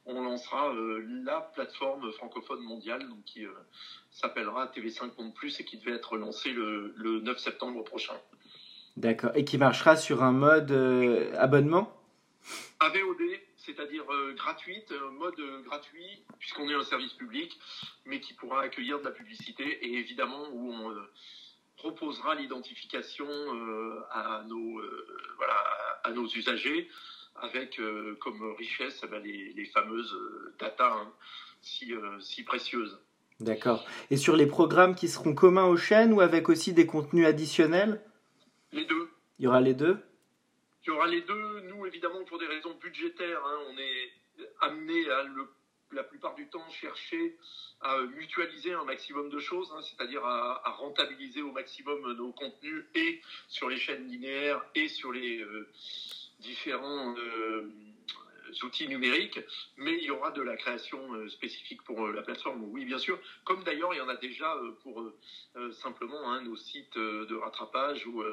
on 0.10 0.24
lancera 0.24 0.74
euh, 0.74 1.04
la 1.24 1.42
plateforme 1.42 2.12
francophone 2.13 2.62
mondiale 2.62 3.08
donc 3.08 3.24
qui 3.25 3.46
euh, 3.46 3.51
s'appellera 4.12 4.68
TV5 4.68 5.12
Monde 5.18 5.34
Plus 5.34 5.60
et 5.60 5.66
qui 5.66 5.78
devait 5.78 5.96
être 5.96 6.18
lancée 6.18 6.51
le, 6.51 7.22
9 7.22 7.38
septembre 7.38 7.84
prochain. 7.84 8.16
D'accord. 8.98 9.32
Et 9.36 9.46
qui 9.46 9.58
marchera 9.58 9.96
sur 9.96 10.24
un 10.24 10.32
mode 10.32 10.72
euh, 10.72 11.34
abonnement? 11.38 11.96
AVOD, 12.80 13.22
c'est-à-dire 13.58 14.06
gratuite, 14.36 14.92
mode 15.20 15.39
gratuit, 15.66 16.24
puisqu'on 16.39 16.68
est 16.70 16.74
un 16.74 16.84
service 16.84 17.13
public, 17.13 17.60
mais 18.06 18.22
qui 18.22 18.34
pourra 18.34 18.62
accueillir 18.62 19.00
de 19.00 19.04
la 19.04 19.12
publicité 19.12 19.63
et 19.63 19.94
évidemment 20.00 20.48
où 20.54 20.72
on 20.74 20.96
proposera 21.75 22.36
l'identification 22.36 23.28
à, 24.12 24.44
nos, 24.48 24.82
voilà, 25.38 25.54
à 26.04 26.12
nos 26.12 26.25
usagers 26.28 26.89
avec 27.41 27.79
euh, 27.79 28.15
comme 28.22 28.53
richesse 28.58 29.01
eh 29.03 29.08
ben, 29.08 29.22
les, 29.24 29.65
fameuses 29.74 30.13
euh, 30.13 30.55
data, 30.60 30.91
hein. 30.91 31.12
si, 31.62 31.93
si 32.19 32.43
précieuses. 32.43 33.00
D'accord. 33.39 33.86
Et 34.12 34.17
sur 34.17 34.36
les 34.36 34.48
programmes 34.48 34.96
qui 34.96 35.08
seront 35.08 35.34
communs 35.34 35.65
aux 35.65 35.77
chaînes 35.77 36.13
ou 36.13 36.22
avec 36.22 36.50
aussi 36.50 36.74
des 36.74 36.86
contenus 36.86 37.25
additionnels? 37.25 38.01
Les 38.74 38.86
deux. 38.86 39.10
Il 39.39 39.46
y 39.46 39.48
aura 39.48 39.62
les 39.62 39.74
deux? 39.74 39.98
Il 40.84 40.88
y 40.88 40.91
aura 40.91 41.08
les 41.08 41.22
deux. 41.22 41.62
Nous, 41.62 41.86
évidemment, 41.86 42.24
pour 42.25 42.39
des 42.39 42.48
raisons 42.48 42.75
budgétaires, 42.81 43.41
hein, 43.46 43.58
on 43.69 43.77
est 43.77 44.46
amené 44.62 45.10
à 45.10 45.24
le, 45.24 45.48
la 45.91 46.03
plupart 46.03 46.36
du 46.36 46.48
temps 46.48 46.67
chercher 46.69 47.38
à 47.81 47.98
mutualiser 48.01 48.74
un 48.74 48.84
maximum 48.84 49.29
de 49.29 49.39
choses, 49.39 49.72
hein, 49.74 49.81
c'est-à-dire 49.81 50.25
à, 50.25 50.72
rentabiliser 50.77 51.41
au 51.41 51.51
maximum 51.51 52.13
nos 52.13 52.31
contenus 52.34 52.86
et 52.93 53.22
sur 53.48 53.69
les 53.69 53.77
chaînes 53.77 54.08
linéaires 54.08 54.63
et 54.75 54.88
sur 54.89 55.12
les 55.12 55.41
euh, 55.41 55.69
différents 56.39 57.15
euh, 57.17 57.69
outils 58.63 58.88
numériques, 58.88 59.39
mais 59.77 59.96
il 59.98 60.03
y 60.03 60.12
aura 60.12 60.31
de 60.31 60.41
la 60.41 60.55
création 60.55 61.13
euh, 61.13 61.29
spécifique 61.29 61.84
pour 61.84 62.05
euh, 62.05 62.13
la 62.13 62.22
plateforme, 62.22 62.63
oui 62.63 62.86
bien 62.86 62.98
sûr, 62.98 63.19
comme 63.43 63.63
d'ailleurs 63.63 63.93
il 63.93 63.98
y 63.98 64.01
en 64.01 64.10
a 64.10 64.15
déjà 64.15 64.55
pour 64.84 65.03
simplement 65.72 66.31
hein, 66.31 66.41
nos 66.41 66.55
sites 66.55 66.98
de 66.98 67.36
rattrapage 67.36 68.05
ou 68.08 68.24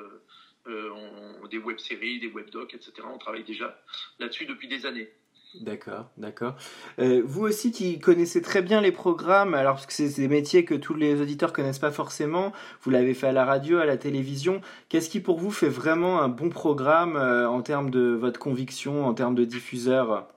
des 1.48 1.58
web-séries, 1.58 2.18
des 2.18 2.28
web-docs, 2.28 2.74
etc. 2.74 2.92
On 3.04 3.18
travaille 3.18 3.44
déjà 3.44 3.80
là-dessus 4.18 4.46
depuis 4.46 4.68
des 4.68 4.86
années. 4.86 5.12
D'accord, 5.60 6.06
d'accord. 6.16 6.54
Euh, 6.98 7.22
vous 7.24 7.42
aussi 7.42 7.72
qui 7.72 7.98
connaissez 7.98 8.42
très 8.42 8.62
bien 8.62 8.80
les 8.80 8.92
programmes, 8.92 9.54
alors 9.54 9.74
parce 9.74 9.86
que 9.86 9.92
c'est 9.92 10.20
des 10.20 10.28
métiers 10.28 10.64
que 10.64 10.74
tous 10.74 10.94
les 10.94 11.20
auditeurs 11.20 11.52
connaissent 11.52 11.78
pas 11.78 11.90
forcément, 11.90 12.52
vous 12.82 12.90
l'avez 12.90 13.14
fait 13.14 13.28
à 13.28 13.32
la 13.32 13.44
radio, 13.44 13.78
à 13.78 13.86
la 13.86 13.96
télévision, 13.96 14.60
qu'est-ce 14.88 15.08
qui 15.08 15.20
pour 15.20 15.38
vous 15.38 15.50
fait 15.50 15.68
vraiment 15.68 16.20
un 16.20 16.28
bon 16.28 16.50
programme 16.50 17.16
euh, 17.16 17.48
en 17.48 17.62
termes 17.62 17.90
de 17.90 18.14
votre 18.14 18.38
conviction, 18.38 19.06
en 19.06 19.14
termes 19.14 19.34
de 19.34 19.44
diffuseur? 19.44 20.28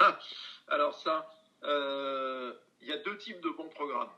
Ah, 0.00 0.18
Alors 0.68 0.94
ça, 0.94 1.28
euh, 1.64 2.52
il 2.80 2.88
y 2.88 2.92
a 2.92 2.98
deux 2.98 3.16
types 3.16 3.40
de 3.40 3.50
bons 3.50 3.68
programmes. 3.68 4.10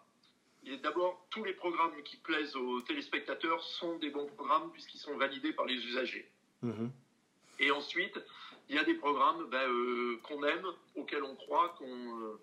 D'abord, 0.82 1.26
tous 1.30 1.42
les 1.42 1.54
programmes 1.54 2.02
qui 2.04 2.16
plaisent 2.18 2.54
aux 2.54 2.80
téléspectateurs 2.82 3.62
sont 3.62 3.98
des 3.98 4.10
bons 4.10 4.26
programmes 4.26 4.70
puisqu'ils 4.72 4.98
sont 4.98 5.16
validés 5.16 5.52
par 5.52 5.66
les 5.66 5.74
usagers. 5.74 6.30
Mmh 6.62 6.88
Et 7.58 7.70
ensuite, 7.70 8.20
il 8.70 8.76
y 8.76 8.78
a 8.78 8.84
des 8.84 8.94
programmes 8.94 9.46
ben, 9.50 9.68
euh, 9.68 10.20
qu'on 10.22 10.42
aime, 10.44 10.66
auxquels 10.94 11.24
on 11.24 11.34
croit, 11.34 11.74
qu'on 11.76 11.86
euh, 11.86 12.40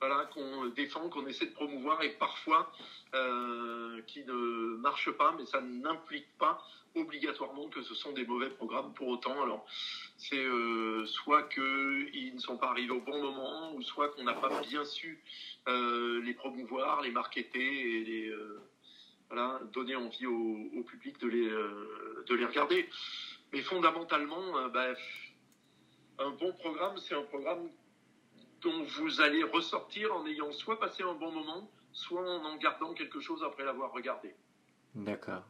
voilà, 0.00 0.28
qu'on 0.34 0.66
défend, 0.66 1.08
qu'on 1.08 1.26
essaie 1.26 1.46
de 1.46 1.52
promouvoir 1.52 2.02
et 2.02 2.10
parfois 2.10 2.72
euh, 3.14 4.02
qui 4.08 4.24
ne 4.24 4.76
marchent 4.78 5.12
pas, 5.12 5.32
mais 5.38 5.46
ça 5.46 5.60
n'implique 5.60 6.26
pas 6.38 6.60
obligatoirement 6.96 7.68
que 7.68 7.82
ce 7.82 7.94
sont 7.94 8.10
des 8.12 8.26
mauvais 8.26 8.50
programmes 8.50 8.92
pour 8.94 9.06
autant. 9.08 9.40
Alors, 9.42 9.64
c'est 10.16 10.44
soit 11.06 11.44
qu'ils 11.44 12.34
ne 12.34 12.40
sont 12.40 12.56
pas 12.56 12.70
arrivés 12.70 12.90
au 12.90 13.00
bon 13.00 13.22
moment, 13.22 13.72
ou 13.74 13.82
soit 13.82 14.08
qu'on 14.08 14.24
n'a 14.24 14.34
pas 14.34 14.60
bien 14.62 14.84
su 14.84 15.22
les 15.68 16.34
promouvoir, 16.34 17.02
les 17.02 17.12
marketer 17.12 17.60
et 17.60 18.34
voilà, 19.28 19.60
donner 19.72 19.94
envie 19.94 20.26
au, 20.26 20.82
public 20.82 21.20
de 21.20 21.28
les, 21.28 21.48
de 22.26 22.34
les 22.34 22.44
regarder. 22.44 22.88
Mais 23.52 23.62
fondamentalement, 23.62 24.68
ben, 24.70 24.96
un 26.20 26.30
bon 26.30 26.52
programme, 26.52 26.96
c'est 26.98 27.14
un 27.14 27.22
programme 27.22 27.68
dont 28.62 28.84
vous 28.98 29.20
allez 29.20 29.42
ressortir 29.42 30.14
en 30.14 30.26
ayant 30.26 30.52
soit 30.52 30.78
passé 30.78 31.02
un 31.02 31.14
bon 31.14 31.32
moment, 31.32 31.68
soit 31.92 32.20
en 32.20 32.44
en 32.44 32.56
gardant 32.56 32.92
quelque 32.92 33.20
chose 33.20 33.42
après 33.44 33.64
l'avoir 33.64 33.92
regardé. 33.92 34.34
D'accord. 34.94 35.42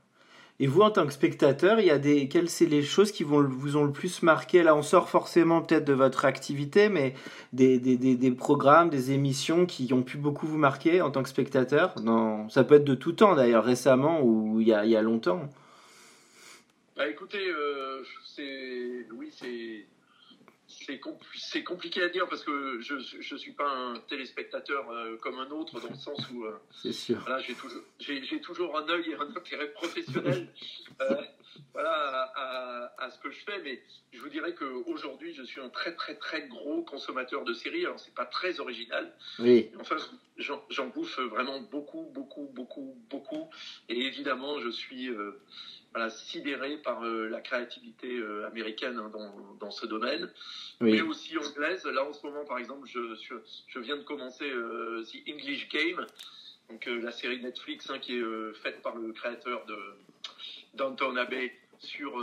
Et 0.62 0.66
vous, 0.66 0.82
en 0.82 0.90
tant 0.90 1.06
que 1.06 1.12
spectateur, 1.12 1.80
il 1.80 1.86
y 1.86 1.90
a 1.90 1.98
des 1.98 2.28
quelles 2.28 2.50
sont 2.50 2.66
les 2.66 2.82
choses 2.82 3.12
qui 3.12 3.24
vont, 3.24 3.42
vous 3.42 3.78
ont 3.78 3.84
le 3.84 3.92
plus 3.92 4.22
marqué? 4.22 4.62
Là, 4.62 4.76
on 4.76 4.82
sort 4.82 5.08
forcément 5.08 5.62
peut-être 5.62 5.86
de 5.86 5.94
votre 5.94 6.26
activité, 6.26 6.90
mais 6.90 7.14
des, 7.54 7.78
des, 7.78 7.96
des, 7.96 8.30
programmes, 8.30 8.90
des 8.90 9.10
émissions 9.10 9.64
qui 9.64 9.90
ont 9.94 10.02
pu 10.02 10.18
beaucoup 10.18 10.46
vous 10.46 10.58
marquer 10.58 11.00
en 11.00 11.10
tant 11.10 11.22
que 11.22 11.30
spectateur? 11.30 11.94
Non, 12.02 12.46
ça 12.50 12.62
peut 12.62 12.74
être 12.74 12.84
de 12.84 12.94
tout 12.94 13.12
temps 13.12 13.34
d'ailleurs, 13.34 13.64
récemment 13.64 14.20
ou 14.20 14.60
il 14.60 14.68
y 14.68 14.74
a, 14.74 14.84
il 14.84 14.90
y 14.90 14.96
a 14.96 15.02
longtemps. 15.02 15.48
Bah, 16.94 17.08
écoutez, 17.08 17.48
euh, 17.48 18.02
c'est 18.26 19.06
oui, 19.14 19.32
c'est 19.32 19.86
c'est 20.86 21.62
compliqué 21.62 22.02
à 22.02 22.08
dire 22.08 22.26
parce 22.28 22.42
que 22.42 22.80
je 22.80 22.94
ne 22.94 23.38
suis 23.38 23.52
pas 23.52 23.68
un 23.68 23.94
téléspectateur 24.08 24.90
euh, 24.90 25.16
comme 25.18 25.38
un 25.38 25.50
autre 25.50 25.80
dans 25.80 25.88
le 25.88 25.94
sens 25.96 26.18
où 26.30 26.44
euh, 26.44 26.58
j'ai 26.84 27.54
toujours, 27.54 28.40
toujours, 28.42 28.78
un 28.78 28.88
œil 28.88 29.10
et 29.10 29.14
un 29.14 29.36
intérêt 29.36 29.68
professionnel 29.72 30.48
euh, 31.00 31.22
voilà, 31.74 32.32
à, 32.98 33.10
ce 33.10 33.18
que 33.18 33.30
je 33.30 33.38
fais. 33.40 33.60
Mais 33.62 33.82
je 34.12 34.20
vous 34.20 34.28
dirais 34.28 34.54
qu'aujourd'hui, 34.54 35.34
je 35.34 35.42
suis 35.42 35.60
un 35.60 35.68
très 35.68 35.94
très 35.94 36.14
très 36.16 36.48
gros 36.48 36.82
consommateur 36.82 37.44
de 37.44 37.52
séries. 37.52 37.84
Alors 37.84 38.00
c'est 38.00 38.14
pas 38.14 38.26
très 38.26 38.60
original. 38.60 39.12
Oui. 39.38 39.70
Enfin, 39.78 39.96
j'en 40.38 40.86
bouffe 40.88 41.18
vraiment 41.20 41.60
beaucoup, 41.60 42.10
beaucoup, 42.14 42.48
beaucoup, 42.54 42.96
beaucoup. 43.10 43.50
Et 43.88 44.06
évidemment, 44.06 44.60
je 44.60 44.70
suis 44.70 45.10
voilà, 45.92 46.08
sidéré 46.10 46.76
par 46.78 47.02
euh, 47.04 47.28
la 47.28 47.40
créativité 47.40 48.16
euh, 48.16 48.46
américaine 48.46 48.98
hein, 48.98 49.10
dans, 49.12 49.54
dans, 49.58 49.70
ce 49.70 49.86
domaine, 49.86 50.30
mais 50.80 51.00
aussi 51.00 51.36
anglaise. 51.36 51.84
Là, 51.84 52.04
en 52.04 52.12
ce 52.12 52.24
moment, 52.26 52.44
par 52.44 52.58
exemple, 52.58 52.86
je, 52.86 53.00
je, 53.68 53.78
viens 53.80 53.96
de 53.96 54.02
commencer 54.02 54.48
euh, 54.48 55.02
The 55.04 55.28
English 55.28 55.68
Game, 55.68 56.06
donc 56.68 56.86
la 56.86 57.10
série 57.10 57.40
Netflix 57.40 57.90
hein, 57.90 57.98
qui 57.98 58.16
est 58.16 58.52
faite 58.62 58.80
par 58.82 58.94
le 58.94 59.12
créateur 59.12 59.66
de 59.66 59.76
Downton 60.74 61.16
Abbey 61.16 61.52
sur 61.78 62.18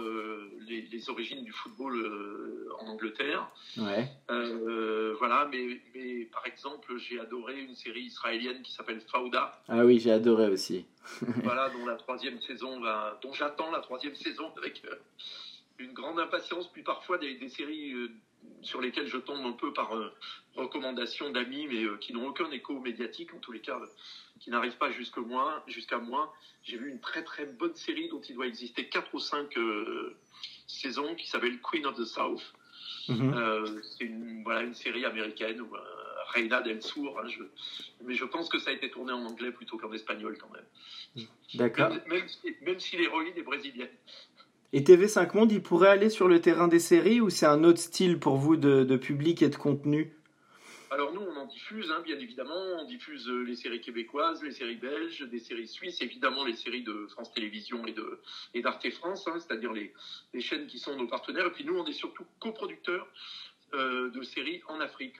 les, 0.67 0.81
les, 0.81 1.09
origines 1.09 1.43
du 1.43 1.51
football 1.51 2.69
en 2.79 2.85
Angleterre. 2.89 3.49
Ouais. 3.77 4.07
voilà, 5.17 5.49
mais, 5.51 5.81
mais 5.95 6.25
par 6.25 6.45
exemple, 6.45 6.95
j'ai 6.97 7.19
adoré 7.19 7.59
une 7.59 7.73
série 7.73 8.01
israélienne 8.03 8.61
qui 8.61 8.71
s'appelle 8.71 9.01
Fauda. 9.01 9.59
Ah 9.67 9.83
oui, 9.83 9.99
j'ai 9.99 10.11
adoré 10.11 10.47
aussi. 10.47 10.85
voilà, 11.43 11.69
dont 11.69 11.85
la 11.85 11.95
troisième 11.95 12.39
saison 12.41 12.79
va, 12.79 13.19
dont 13.21 13.33
j'attends 13.33 13.71
la 13.71 13.79
troisième 13.79 14.15
saison 14.15 14.51
avec 14.57 14.83
euh, 14.85 14.95
une 15.79 15.93
grande 15.93 16.19
impatience, 16.19 16.71
puis 16.71 16.83
parfois 16.83 17.17
des, 17.17 17.47
séries 17.49 17.93
euh, 17.93 18.11
sur 18.61 18.81
lesquelles 18.81 19.07
je 19.07 19.17
tombe 19.17 19.45
un 19.45 19.53
peu 19.53 19.71
par 19.73 19.95
euh, 19.95 20.13
recommandation 20.55 21.29
d'amis, 21.29 21.67
mais 21.67 21.85
qui 21.99 22.13
n'ont 22.13 22.27
aucun 22.27 22.49
écho 22.51 22.79
médiatique, 22.79 23.33
en 23.33 23.39
tous 23.39 23.51
les 23.51 23.61
cas, 23.61 23.79
qui 24.39 24.49
n'arrivent 24.49 24.77
pas 24.77 24.91
jusqu'à 24.91 25.21
moi. 25.21 25.63
Jusqu'à 25.67 25.97
moi, 25.97 26.33
j'ai 26.63 26.77
vu 26.77 26.89
une 26.89 26.99
très 26.99 27.23
très 27.23 27.45
bonne 27.45 27.75
série 27.75 28.09
dont 28.09 28.21
il 28.21 28.35
doit 28.35 28.47
exister 28.47 28.87
quatre 28.87 29.13
ou 29.13 29.19
cinq 29.19 29.55
saisons, 30.67 31.15
qui 31.15 31.27
s'appelle 31.27 31.59
Queen 31.61 31.85
of 31.85 31.95
the 31.95 32.05
South. 32.05 32.53
Mm-hmm. 33.07 33.81
c'est 33.83 34.03
une, 34.03 34.43
voilà, 34.43 34.63
une 34.63 34.73
série 34.73 35.05
américaine 35.05 35.61
où 35.61 35.69
Reina 36.33 36.61
del 36.61 36.81
Sur. 36.81 37.17
Hein, 37.19 37.27
mais 38.03 38.15
je 38.15 38.25
pense 38.25 38.49
que 38.49 38.59
ça 38.59 38.69
a 38.69 38.73
été 38.73 38.89
tourné 38.89 39.13
en 39.13 39.25
anglais 39.25 39.51
plutôt 39.51 39.77
qu'en 39.77 39.91
espagnol 39.93 40.37
quand 40.37 40.49
même. 40.51 41.27
D'accord. 41.55 41.93
Même, 42.07 42.79
si 42.79 42.97
l'héroïne 42.97 43.33
est 43.35 43.43
brésilienne. 43.43 43.89
Et 44.73 44.81
TV5 44.81 45.33
Monde, 45.33 45.51
il 45.53 45.63
pourrait 45.63 45.89
aller 45.89 46.09
sur 46.09 46.27
le 46.27 46.41
terrain 46.41 46.67
des 46.67 46.79
séries 46.79 47.21
ou 47.21 47.29
c'est 47.29 47.45
un 47.45 47.63
autre 47.63 47.79
style 47.79 48.19
pour 48.19 48.35
vous 48.35 48.57
de, 48.57 48.97
public 48.97 49.41
et 49.41 49.47
de 49.47 49.55
contenu? 49.55 50.13
Alors 50.91 51.13
nous, 51.13 51.21
on 51.21 51.35
en 51.37 51.45
diffuse, 51.45 51.89
hein, 51.89 52.01
bien 52.03 52.19
évidemment. 52.19 52.79
On 52.79 52.85
diffuse 52.85 53.29
euh, 53.29 53.43
les 53.43 53.55
séries 53.55 53.79
québécoises, 53.79 54.43
les 54.43 54.51
séries 54.51 54.75
belges, 54.75 55.21
des 55.21 55.39
séries 55.39 55.67
suisses, 55.67 56.01
évidemment 56.01 56.43
les 56.43 56.55
séries 56.55 56.83
de 56.83 57.07
France 57.07 57.31
Télévisions 57.31 57.83
et 58.53 58.61
d'Arte 58.61 58.89
France, 58.91 59.27
hein, 59.27 59.39
c'est-à-dire 59.39 59.71
les, 59.71 59.93
chaînes 60.39 60.67
qui 60.67 60.79
sont 60.79 60.95
nos 60.97 61.07
partenaires. 61.07 61.45
Et 61.45 61.51
puis 61.51 61.63
nous, 61.63 61.77
on 61.77 61.85
est 61.85 61.93
surtout 61.93 62.25
coproducteurs 62.39 63.07
euh, 63.73 64.09
de 64.09 64.21
séries 64.21 64.61
en 64.67 64.81
Afrique. 64.81 65.15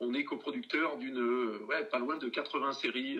On, 0.00 0.12
est 0.12 0.24
coproducteur 0.24 0.98
d'une, 0.98 1.18
euh, 1.18 1.66
pas 1.90 1.98
loin 1.98 2.18
de 2.18 2.28
80 2.28 2.72
séries 2.72 3.18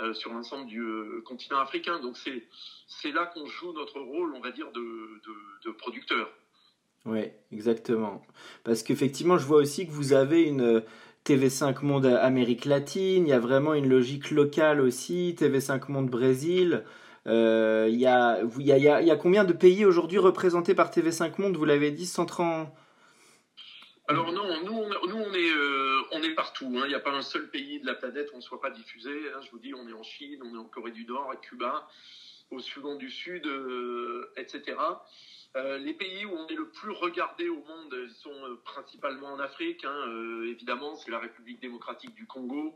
euh, 0.00 0.12
sur 0.14 0.32
l'ensemble 0.32 0.66
du 0.66 0.82
continent 1.24 1.58
africain. 1.60 2.00
Donc 2.00 2.16
c'est, 2.16 2.42
c'est 2.86 3.12
là 3.12 3.26
qu'on 3.26 3.46
joue 3.46 3.72
notre 3.72 4.00
rôle, 4.00 4.34
on 4.34 4.40
va 4.40 4.50
dire, 4.50 4.70
de, 4.72 5.20
de, 5.64 5.70
producteur. 5.72 6.30
Oui, 7.06 7.22
exactement. 7.52 8.22
Parce 8.64 8.82
qu'effectivement, 8.82 9.38
je 9.38 9.46
vois 9.46 9.58
aussi 9.58 9.86
que 9.86 9.92
vous 9.92 10.12
avez 10.12 10.42
une 10.42 10.82
TV5 11.24 11.84
Monde 11.84 12.06
Amérique 12.06 12.64
latine, 12.64 13.26
il 13.26 13.30
y 13.30 13.32
a 13.32 13.38
vraiment 13.38 13.74
une 13.74 13.88
logique 13.88 14.30
locale 14.30 14.80
aussi, 14.80 15.34
TV5 15.38 15.90
Monde 15.90 16.10
Brésil. 16.10 16.84
Il 17.26 17.96
y, 17.96 18.06
a, 18.06 18.42
y, 18.58 18.62
y, 18.62 18.82
y, 18.82 19.10
a, 19.10 19.16
combien 19.16 19.44
de 19.44 19.52
pays 19.52 19.84
aujourd'hui 19.84 20.18
représentés 20.18 20.74
par 20.74 20.90
TV5 20.90 21.40
Monde? 21.40 21.56
Vous 21.56 21.64
l'avez 21.64 21.90
dit, 21.90 22.06
130 22.06 22.68
alors 24.10 24.32
non, 24.32 24.42
nous, 24.64 24.72
on, 24.72 25.08
nous 25.08 25.16
on, 25.16 25.32
est, 25.32 25.52
euh, 25.52 26.00
on 26.10 26.20
est 26.20 26.29
partout. 26.40 26.72
Hein. 26.78 26.84
Il 26.84 26.88
n'y 26.88 26.94
a 26.94 27.00
pas 27.00 27.12
un 27.12 27.20
seul 27.20 27.50
pays 27.50 27.80
de 27.80 27.86
la 27.86 27.94
planète 27.94 28.30
où 28.30 28.34
on 28.34 28.38
ne 28.38 28.42
soit 28.42 28.62
pas 28.62 28.70
diffusé. 28.70 29.10
Hein. 29.10 29.40
Je 29.42 29.50
vous 29.50 29.58
dis, 29.58 29.74
on 29.74 29.86
est 29.86 29.92
en 29.92 30.02
Chine, 30.02 30.40
on 30.42 30.54
est 30.54 30.58
en 30.58 30.64
Corée 30.64 30.90
du 30.90 31.04
Nord, 31.04 31.30
à 31.30 31.36
Cuba, 31.36 31.86
au 32.50 32.60
Soudan 32.60 32.94
du 32.94 33.10
Sud, 33.10 33.46
euh, 33.46 34.32
etc. 34.38 34.78
Euh, 35.56 35.76
les 35.76 35.92
pays 35.92 36.24
où 36.24 36.32
on 36.32 36.46
est 36.46 36.54
le 36.54 36.70
plus 36.70 36.92
regardé 36.92 37.50
au 37.50 37.62
monde 37.62 38.08
sont 38.22 38.56
principalement 38.64 39.34
en 39.34 39.38
Afrique. 39.38 39.84
Hein. 39.84 40.44
évidemment, 40.46 40.96
c'est 40.96 41.10
la 41.10 41.18
République 41.18 41.60
démocratique 41.60 42.14
du 42.14 42.26
Congo, 42.26 42.74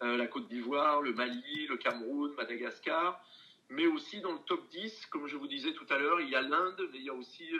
la 0.00 0.26
Côte 0.26 0.48
d'Ivoire, 0.48 1.02
le 1.02 1.12
Mali, 1.12 1.66
le 1.68 1.76
Cameroun, 1.76 2.32
Madagascar. 2.38 3.22
Mais 3.68 3.86
aussi 3.86 4.22
dans 4.22 4.32
le 4.32 4.38
top 4.46 4.66
10, 4.70 5.06
comme 5.06 5.26
je 5.26 5.36
vous 5.36 5.48
disais 5.48 5.74
tout 5.74 5.86
à 5.90 5.98
l'heure, 5.98 6.22
il 6.22 6.30
y 6.30 6.36
a 6.36 6.40
l'Inde, 6.40 6.88
mais 6.90 6.98
il 6.98 7.04
y 7.04 7.10
a 7.10 7.14
aussi 7.14 7.50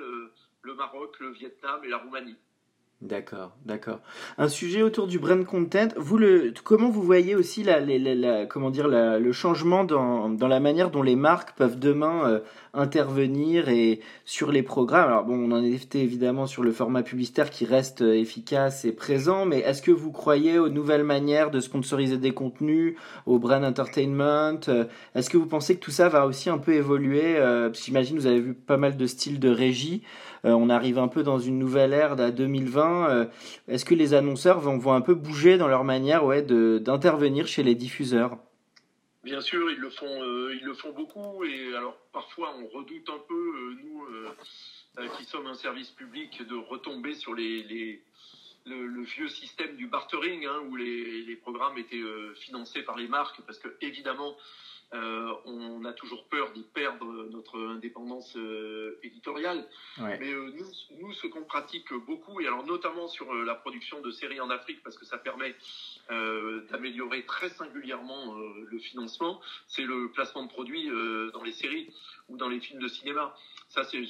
le 0.63 0.75
Maroc, 0.75 1.21
le 1.21 1.31
Vietnam 1.33 1.85
et 1.85 1.89
la 1.89 1.99
Roumanie. 1.99 2.39
D'accord, 3.05 3.53
d'accord. 3.67 4.01
Un 4.39 4.49
sujet 4.49 4.81
autour 4.81 5.07
du 5.07 5.19
brand 5.19 5.45
content. 5.45 5.89
Vous 5.99 6.17
le, 6.17 6.55
comment 6.65 6.89
vous 6.89 7.03
voyez 7.03 7.35
aussi 7.35 7.63
la, 7.63 7.79
la, 7.79 8.47
comment 8.47 8.71
dire, 8.71 8.89
le 8.89 9.33
changement 9.33 9.85
dans, 9.85 10.31
dans, 10.31 10.49
la 10.49 10.59
manière 10.59 10.91
dont 10.91 11.03
les 11.03 11.15
marques 11.15 11.55
peuvent 11.55 11.79
demain 11.79 12.27
euh, 12.27 12.41
intervenir 12.75 13.69
et 13.69 14.01
sur 14.25 14.53
les 14.53 14.63
programmes. 14.63 15.09
Alors 15.09 15.25
bon, 15.25 15.39
on 15.39 15.53
en 15.53 15.63
était 15.63 16.01
évidemment 16.01 16.47
sur 16.47 16.63
le 16.63 16.73
format 16.73 17.03
publicitaire 17.03 17.51
qui 17.51 17.65
reste 17.65 18.03
euh, 18.03 18.15
efficace 18.15 18.85
et 18.85 18.93
présent, 18.93 19.47
mais 19.47 19.61
est-ce 19.61 19.83
que 19.83 19.91
vous 19.91 20.13
croyez 20.13 20.59
aux 20.59 20.69
nouvelles 20.69 21.05
manières 21.05 21.51
de 21.51 21.61
sponsoriser 21.61 22.19
des 22.19 22.33
contenus, 22.33 22.97
au 23.27 23.39
brand 23.39 23.65
entertainment 23.65 24.61
euh, 24.69 24.85
Est-ce 25.15 25.31
que 25.31 25.37
vous 25.37 25.47
pensez 25.47 25.77
que 25.77 25.81
tout 25.81 25.91
ça 25.91 26.09
va 26.09 26.27
aussi 26.27 26.51
un 26.51 26.59
peu 26.59 26.73
évoluer 26.73 27.39
J'imagine 27.73 28.17
vous 28.17 28.27
avez 28.27 28.41
vu 28.41 28.55
pas 28.55 28.77
mal 28.77 28.97
de 28.97 29.07
styles 29.07 29.41
de 29.41 29.49
régie. 29.49 30.03
Euh, 30.45 30.51
on 30.51 30.69
arrive 30.69 30.99
un 30.99 31.09
peu 31.09 31.23
dans 31.23 31.39
une 31.39 31.59
nouvelle 31.59 31.93
ère 31.93 32.17
de 32.17 32.31
2020. 32.31 33.11
Euh, 33.11 33.27
est-ce 33.69 33.85
que 33.85 33.95
les 33.95 34.15
annonceurs 34.15 34.61
vont, 34.61 34.79
vont 34.79 34.93
un 34.93 35.01
peu 35.01 35.15
bouger 35.15 35.57
dans 35.59 35.69
leur 35.69 35.85
manière 35.85 36.25
ouais, 36.25 36.43
d'intervenir 36.43 37.47
chez 37.47 37.63
les 37.63 37.75
diffuseurs? 37.75 38.39
Bien 39.25 39.41
sûr, 39.41 39.71
ils 39.71 39.79
le 39.79 39.91
font, 39.91 40.23
euh, 40.23 40.55
ils 40.55 40.65
le 40.65 40.75
font 40.75 40.93
beaucoup. 40.93 41.45
Et 41.45 41.75
alors 41.75 41.97
parfois, 42.13 42.55
on 42.57 42.67
redoute 42.69 43.09
un 43.09 43.21
peu, 43.27 43.77
nous 43.83 44.07
qui 45.19 45.25
sommes 45.25 45.47
un 45.47 45.55
service 45.55 45.91
public, 45.91 46.47
de 46.47 46.55
retomber 46.55 47.15
sur 47.15 47.35
les, 47.35 48.03
le, 48.65 49.03
vieux 49.03 49.29
système 49.29 49.77
du 49.77 49.89
bartering, 49.89 50.47
hein, 50.47 50.61
où 50.69 50.77
les, 50.77 51.23
les, 51.23 51.37
programmes 51.37 51.79
étaient 51.79 52.03
financés 52.37 52.83
par 52.83 52.97
les 52.97 53.09
marques, 53.09 53.41
parce 53.47 53.59
que 53.59 53.77
évidemment, 53.81 54.37
euh, 54.93 55.33
on 55.45 55.85
a 55.85 55.93
toujours 55.93 56.25
peur 56.29 56.53
d'y 56.53 56.63
perdre 56.63 57.07
notre 57.31 57.59
indépendance 57.59 58.37
euh, 58.37 58.99
éditoriale. 59.03 59.67
Mais 59.99 60.33
euh, 60.33 60.53
nous, 61.01 61.13
ce 61.13 61.27
qu'on 61.27 61.43
pratique 61.43 61.93
beaucoup, 61.93 62.41
et 62.41 62.47
alors 62.47 62.65
notamment 62.65 63.09
sur 63.09 63.33
la 63.35 63.55
production 63.55 64.01
de 64.01 64.11
séries 64.11 64.41
en 64.41 64.51
Afrique, 64.51 64.83
parce 64.83 64.97
que 64.97 65.05
ça 65.05 65.19
permet 65.19 65.55
d'améliorer 66.71 67.25
très 67.25 67.49
singulièrement 67.49 68.35
le 68.35 68.79
financement, 68.79 69.41
c'est 69.69 69.85
le 69.85 70.11
placement 70.11 70.45
de 70.45 70.49
produits 70.49 70.89
dans 71.33 71.43
les 71.43 71.53
séries 71.53 71.91
ou 72.29 72.37
dans 72.37 72.49
les 72.49 72.61
films 72.61 72.81
de 72.81 72.89
cinéma. 72.89 73.35
Ça, 73.69 73.85
c'est, 73.85 74.03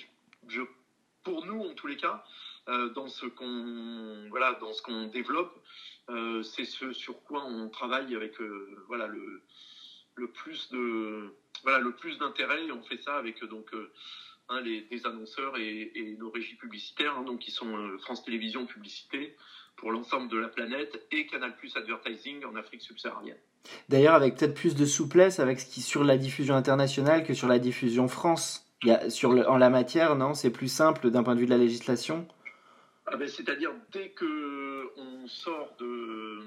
pour 1.22 1.46
nous, 1.46 1.62
en 1.62 1.74
tous 1.74 1.86
les 1.86 1.96
cas, 1.96 2.24
dans 2.66 3.08
ce 3.08 3.26
qu'on, 3.26 4.26
voilà, 4.30 4.54
dans 4.54 4.72
ce 4.72 4.82
qu'on 4.82 5.06
développe, 5.06 5.56
c'est 6.42 6.64
ce 6.64 6.92
sur 6.92 7.22
quoi 7.22 7.44
on 7.44 7.68
travaille 7.68 8.14
avec, 8.14 8.40
voilà, 8.88 9.06
le 9.06 9.42
le 10.16 10.28
plus 10.28 10.70
de 10.70 11.34
voilà 11.62 11.78
le 11.78 11.92
plus 11.92 12.18
d'intérêt. 12.18 12.70
On 12.70 12.82
fait 12.82 13.00
ça 13.02 13.16
avec 13.16 13.42
donc 13.44 13.72
euh, 13.74 13.90
hein, 14.48 14.60
les, 14.60 14.82
des 14.82 15.06
annonceurs 15.06 15.56
et, 15.58 16.16
nos 16.18 16.30
régies 16.30 16.56
publicitaires, 16.56 17.14
hein, 17.18 17.22
donc 17.22 17.40
qui 17.40 17.50
sont 17.50 17.76
euh, 17.76 17.98
France 17.98 18.24
Télévisions 18.24 18.66
Publicité 18.66 19.36
pour 19.76 19.90
l'ensemble 19.90 20.30
de 20.30 20.38
la 20.38 20.48
planète 20.48 21.04
et 21.10 21.26
Canal 21.26 21.56
Plus 21.56 21.76
Advertising 21.76 22.44
en 22.44 22.54
Afrique 22.54 22.82
subsaharienne. 22.82 23.38
D'ailleurs, 23.88 24.14
avec 24.14 24.36
peut-être 24.36 24.54
plus 24.54 24.76
de 24.76 24.84
souplesse 24.84 25.40
avec 25.40 25.58
ce 25.58 25.66
qui 25.66 25.80
sur 25.80 26.04
la 26.04 26.16
diffusion 26.16 26.54
internationale 26.54 27.24
que 27.24 27.34
sur 27.34 27.48
la 27.48 27.58
diffusion 27.58 28.08
France. 28.08 28.66
Il 28.82 28.88
y 28.88 28.92
a, 28.92 29.08
sur 29.08 29.30
en 29.30 29.56
la 29.56 29.70
matière, 29.70 30.14
non, 30.14 30.34
c'est 30.34 30.50
plus 30.50 30.68
simple 30.68 31.10
d'un 31.10 31.22
point 31.22 31.34
de 31.34 31.40
vue 31.40 31.46
de 31.46 31.50
la 31.50 31.56
législation? 31.56 32.28
Ah 33.06 33.16
ben, 33.16 33.28
c'est-à-dire 33.28 33.72
dès 33.92 34.10
que 34.10 34.90
on 34.96 35.26
sort 35.26 35.74
de 35.78 36.38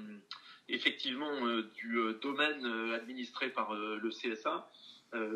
effectivement 0.68 1.46
euh, 1.46 1.62
du 1.74 1.98
euh, 1.98 2.18
domaine 2.20 2.64
euh, 2.64 2.96
administré 2.96 3.48
par 3.50 3.74
le 3.74 4.10
CSA, 4.10 4.68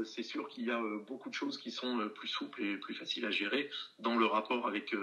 c'est 0.04 0.22
sûr 0.22 0.48
qu'il 0.48 0.66
y 0.66 0.70
a 0.70 0.82
beaucoup 1.06 1.30
de 1.30 1.34
choses 1.34 1.56
qui 1.56 1.70
sont 1.70 2.06
plus 2.14 2.28
souples 2.28 2.62
et 2.62 2.76
plus 2.76 2.92
faciles 2.92 3.24
à 3.24 3.30
gérer 3.30 3.70
dans 4.00 4.16
le 4.16 4.26
rapport 4.26 4.66
avec 4.66 4.94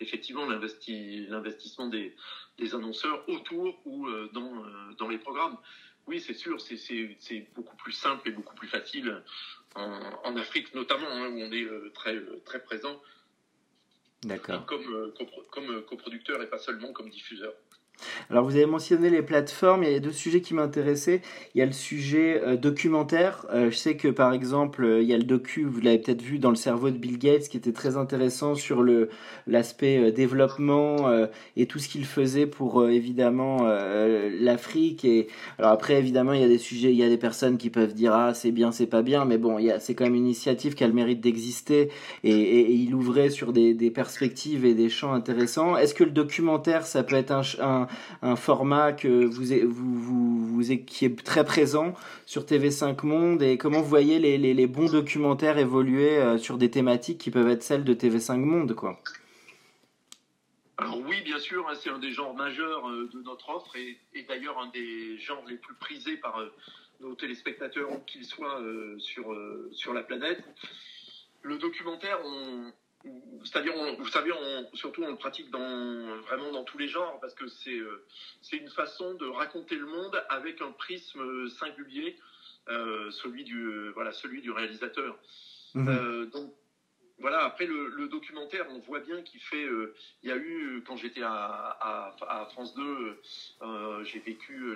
effectivement 0.00 0.46
l'investissement 0.46 1.88
des, 1.88 2.16
des, 2.56 2.74
annonceurs 2.74 3.28
autour 3.28 3.82
ou 3.84 4.08
dans, 4.32 4.64
dans 4.96 5.08
les 5.08 5.18
programmes. 5.18 5.58
Oui, 6.06 6.22
c'est 6.22 6.32
sûr, 6.32 6.58
c'est 6.58 7.50
beaucoup 7.54 7.76
plus 7.76 7.92
simple 7.92 8.26
et 8.30 8.32
beaucoup 8.32 8.54
plus 8.54 8.68
facile 8.68 9.22
en, 9.74 10.00
en 10.24 10.36
Afrique 10.36 10.74
notamment, 10.74 11.10
hein, 11.10 11.28
où 11.28 11.40
on 11.42 11.52
est 11.52 11.68
très, 11.92 12.18
très 12.46 12.62
présent 12.62 13.02
comme, 14.66 15.12
comme 15.50 15.82
coproducteur 15.82 16.42
et 16.42 16.48
pas 16.48 16.58
seulement 16.58 16.94
comme 16.94 17.10
diffuseur. 17.10 17.52
Alors 18.30 18.44
vous 18.44 18.56
avez 18.56 18.66
mentionné 18.66 19.10
les 19.10 19.22
plateformes, 19.22 19.84
il 19.84 19.92
y 19.92 19.94
a 19.94 20.00
deux 20.00 20.12
sujets 20.12 20.40
qui 20.40 20.54
m'intéressaient. 20.54 21.22
Il 21.54 21.58
y 21.58 21.62
a 21.62 21.66
le 21.66 21.72
sujet 21.72 22.40
euh, 22.44 22.56
documentaire. 22.56 23.46
Euh, 23.52 23.70
je 23.70 23.76
sais 23.76 23.96
que 23.96 24.08
par 24.08 24.32
exemple, 24.32 24.84
euh, 24.84 25.02
il 25.02 25.08
y 25.08 25.14
a 25.14 25.16
le 25.16 25.24
docu, 25.24 25.64
vous 25.64 25.80
l'avez 25.80 25.98
peut-être 25.98 26.22
vu 26.22 26.38
dans 26.38 26.50
le 26.50 26.56
cerveau 26.56 26.90
de 26.90 26.96
Bill 26.96 27.18
Gates, 27.18 27.48
qui 27.48 27.56
était 27.56 27.72
très 27.72 27.96
intéressant 27.96 28.54
sur 28.54 28.84
l'aspect 29.46 30.12
développement 30.12 31.08
et 31.56 31.66
tout 31.66 31.78
ce 31.78 31.88
qu'il 31.88 32.04
faisait 32.04 32.46
pour 32.46 32.88
évidemment 32.88 33.66
l'Afrique. 34.40 35.04
Et 35.04 35.28
alors 35.58 35.72
après, 35.72 35.94
évidemment, 35.94 36.32
il 36.32 36.40
y 36.40 36.44
a 36.44 36.48
des 36.48 36.58
sujets, 36.58 36.90
il 36.90 36.96
y 36.96 37.02
a 37.02 37.08
des 37.08 37.18
personnes 37.18 37.58
qui 37.58 37.70
peuvent 37.70 37.94
dire 37.94 38.12
ah 38.14 38.34
c'est 38.34 38.52
bien, 38.52 38.72
c'est 38.72 38.86
pas 38.86 39.02
bien, 39.02 39.24
mais 39.24 39.38
bon, 39.38 39.58
c'est 39.80 39.94
quand 39.94 40.04
même 40.04 40.14
une 40.14 40.26
initiative 40.26 40.74
qui 40.74 40.84
a 40.84 40.86
le 40.86 40.92
mérite 40.92 41.20
d'exister 41.20 41.90
et, 42.24 42.72
il 42.72 42.94
ouvrait 42.94 43.30
sur 43.30 43.52
des, 43.52 43.74
perspectives 43.90 44.64
et 44.64 44.74
des 44.74 44.88
champs 44.88 45.12
intéressants. 45.12 45.76
Est-ce 45.76 45.94
que 45.94 46.04
le 46.04 46.10
documentaire, 46.10 46.86
ça 46.86 47.02
peut 47.02 47.16
être 47.16 47.32
un 47.60 47.87
un 48.22 48.36
format 48.36 48.92
que 48.92 49.24
vous, 49.24 50.62
qui 50.86 51.04
est 51.04 51.24
très 51.24 51.44
présent 51.44 51.94
sur 52.26 52.42
TV5 52.42 53.06
Monde 53.06 53.42
et 53.42 53.58
comment 53.58 53.80
vous 53.80 53.88
voyez 53.88 54.18
les, 54.18 54.38
les, 54.38 54.66
bons 54.66 54.90
documentaires 54.90 55.58
évoluer 55.58 56.18
euh, 56.18 56.38
sur 56.38 56.58
des 56.58 56.70
thématiques 56.70 57.18
qui 57.18 57.30
peuvent 57.30 57.48
être 57.48 57.62
celles 57.62 57.84
de 57.84 57.94
TV5 57.94 58.36
Monde 58.38 58.74
quoi. 58.74 59.00
Alors 60.76 60.98
oui, 61.00 61.20
bien 61.22 61.38
sûr, 61.38 61.68
hein, 61.68 61.74
c'est 61.74 61.90
un 61.90 61.98
des 61.98 62.12
genres 62.12 62.34
majeurs 62.34 62.88
euh, 62.88 63.10
de 63.12 63.22
notre 63.22 63.48
offre 63.50 63.74
et, 63.76 63.98
d'ailleurs 64.28 64.58
un 64.58 64.68
des 64.68 65.18
genres 65.18 65.44
les 65.48 65.56
plus 65.56 65.74
prisés 65.74 66.16
par 66.16 66.38
euh, 66.38 66.52
nos 67.00 67.14
téléspectateurs, 67.14 67.88
qu'ils 68.06 68.24
soient 68.24 68.60
sur, 68.98 69.32
sur 69.70 69.94
la 69.94 70.02
planète. 70.02 70.42
Le 71.42 71.56
documentaire, 71.56 72.18
on, 72.24 72.72
c'est-à-dire, 73.44 73.72
vous 73.98 74.08
savez, 74.08 74.32
on, 74.32 74.76
surtout 74.76 75.02
on 75.02 75.10
le 75.10 75.16
pratique 75.16 75.50
dans, 75.50 76.16
vraiment 76.22 76.52
dans 76.52 76.64
tous 76.64 76.78
les 76.78 76.88
genres 76.88 77.18
parce 77.20 77.34
que 77.34 77.46
c'est 77.46 77.78
euh, 77.78 78.04
c'est 78.42 78.56
une 78.56 78.68
façon 78.68 79.14
de 79.14 79.26
raconter 79.26 79.76
le 79.76 79.86
monde 79.86 80.22
avec 80.28 80.60
un 80.60 80.72
prisme 80.72 81.48
singulier, 81.48 82.16
euh, 82.68 83.10
celui 83.10 83.44
du 83.44 83.90
voilà 83.90 84.12
celui 84.12 84.42
du 84.42 84.50
réalisateur. 84.50 85.18
Mhm. 85.74 85.88
Euh, 85.88 86.26
donc 86.26 86.52
voilà. 87.18 87.44
Après 87.44 87.66
le, 87.66 88.08
documentaire, 88.08 88.66
on 88.70 88.78
voit 88.78 89.00
bien 89.00 89.22
qu'il 89.22 89.40
fait. 89.40 89.66
il 90.22 90.28
y 90.28 90.32
a 90.32 90.36
eu 90.36 90.82
quand 90.86 90.96
j'étais 90.96 91.22
à, 91.22 91.76
à, 91.80 92.46
France 92.52 92.74
2, 92.74 93.20
j'ai 94.04 94.20
vécu 94.20 94.74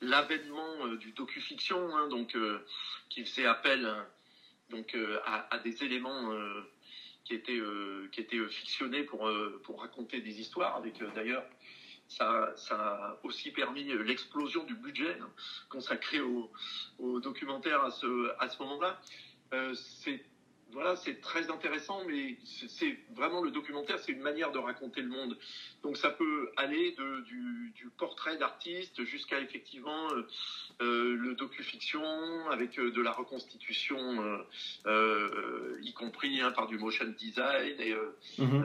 l'avènement 0.00 0.86
la, 0.86 0.96
du 0.96 1.12
docu-fiction, 1.12 1.94
hein, 1.96 2.08
donc 2.08 2.36
qui 3.10 3.24
faisait 3.24 3.46
appel 3.46 3.86
donc 4.70 4.96
à, 5.24 5.54
à, 5.54 5.58
des 5.58 5.84
éléments 5.84 6.32
qui 7.26 7.34
était 7.34 7.58
euh, 7.58 8.08
qui 8.12 8.24
euh, 8.36 8.48
fictionné 8.48 9.02
pour 9.02 9.26
euh, 9.26 9.60
pour 9.64 9.80
raconter 9.80 10.20
des 10.20 10.40
histoires 10.40 10.76
avec 10.76 11.02
d'ailleurs 11.14 11.44
ça, 12.08 12.52
ça, 12.54 12.76
a 12.76 13.18
aussi 13.24 13.50
permis 13.50 13.82
l'explosion 14.04 14.62
du 14.62 14.76
budget 14.76 15.18
hein, 15.20 15.28
consacré 15.68 16.20
au, 16.20 16.52
au, 17.00 17.18
documentaire 17.18 17.82
à 17.82 17.90
ce, 17.90 18.32
à 18.38 18.48
ce 18.48 18.62
moment-là. 18.62 19.00
Voilà, 20.72 20.96
c'est 20.96 21.20
très 21.20 21.48
intéressant, 21.50 22.02
mais 22.06 22.36
c'est 22.68 22.98
vraiment 23.14 23.40
le 23.40 23.50
documentaire, 23.50 23.98
c'est 24.00 24.12
une 24.12 24.20
manière 24.20 24.50
de 24.50 24.58
raconter 24.58 25.00
le 25.00 25.08
monde. 25.08 25.38
Donc 25.82 25.96
ça 25.96 26.10
peut 26.10 26.50
aller 26.56 26.92
de, 26.92 27.20
du, 27.22 27.72
du, 27.76 27.88
portrait 27.90 28.36
d'artiste 28.36 29.04
jusqu'à 29.04 29.38
effectivement 29.40 30.12
euh, 30.12 30.26
euh 30.80 31.16
le 31.16 31.34
docu-fiction 31.34 32.50
avec 32.50 32.78
euh, 32.78 32.90
de 32.90 33.00
la 33.00 33.12
reconstitution, 33.12 33.98
y 35.80 35.92
compris 35.94 36.40
hein, 36.40 36.50
par 36.50 36.66
du 36.66 36.78
motion 36.78 37.06
design 37.16 37.80
et 37.80 37.94
mhm. 38.38 38.64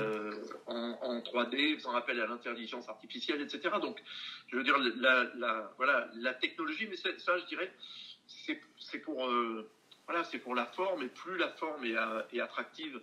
en, 0.65 0.97
en, 1.01 1.19
3D, 1.19 1.75
faisant 1.75 1.93
appel 1.93 2.19
à 2.19 2.25
l'intelligence 2.25 2.89
artificielle, 2.89 3.41
etc. 3.41 3.75
Donc, 3.81 4.01
je 4.47 4.57
veux 4.57 4.63
dire, 4.63 4.77
la, 4.97 5.25
la 5.35 5.71
voilà, 5.77 6.09
la 6.15 6.33
technologie, 6.33 6.87
mais 6.89 6.97
ça, 6.97 7.37
je 7.37 7.45
dirais, 7.45 7.71
c'est 8.27 8.99
pour 8.99 9.29
voilà, 10.07 10.23
c'est 10.25 10.39
pour 10.39 10.55
la 10.55 10.65
forme, 10.65 11.03
et 11.03 11.07
plus 11.07 11.37
la 11.37 11.49
forme 11.49 11.85
est, 11.85 12.39
attractive 12.39 13.01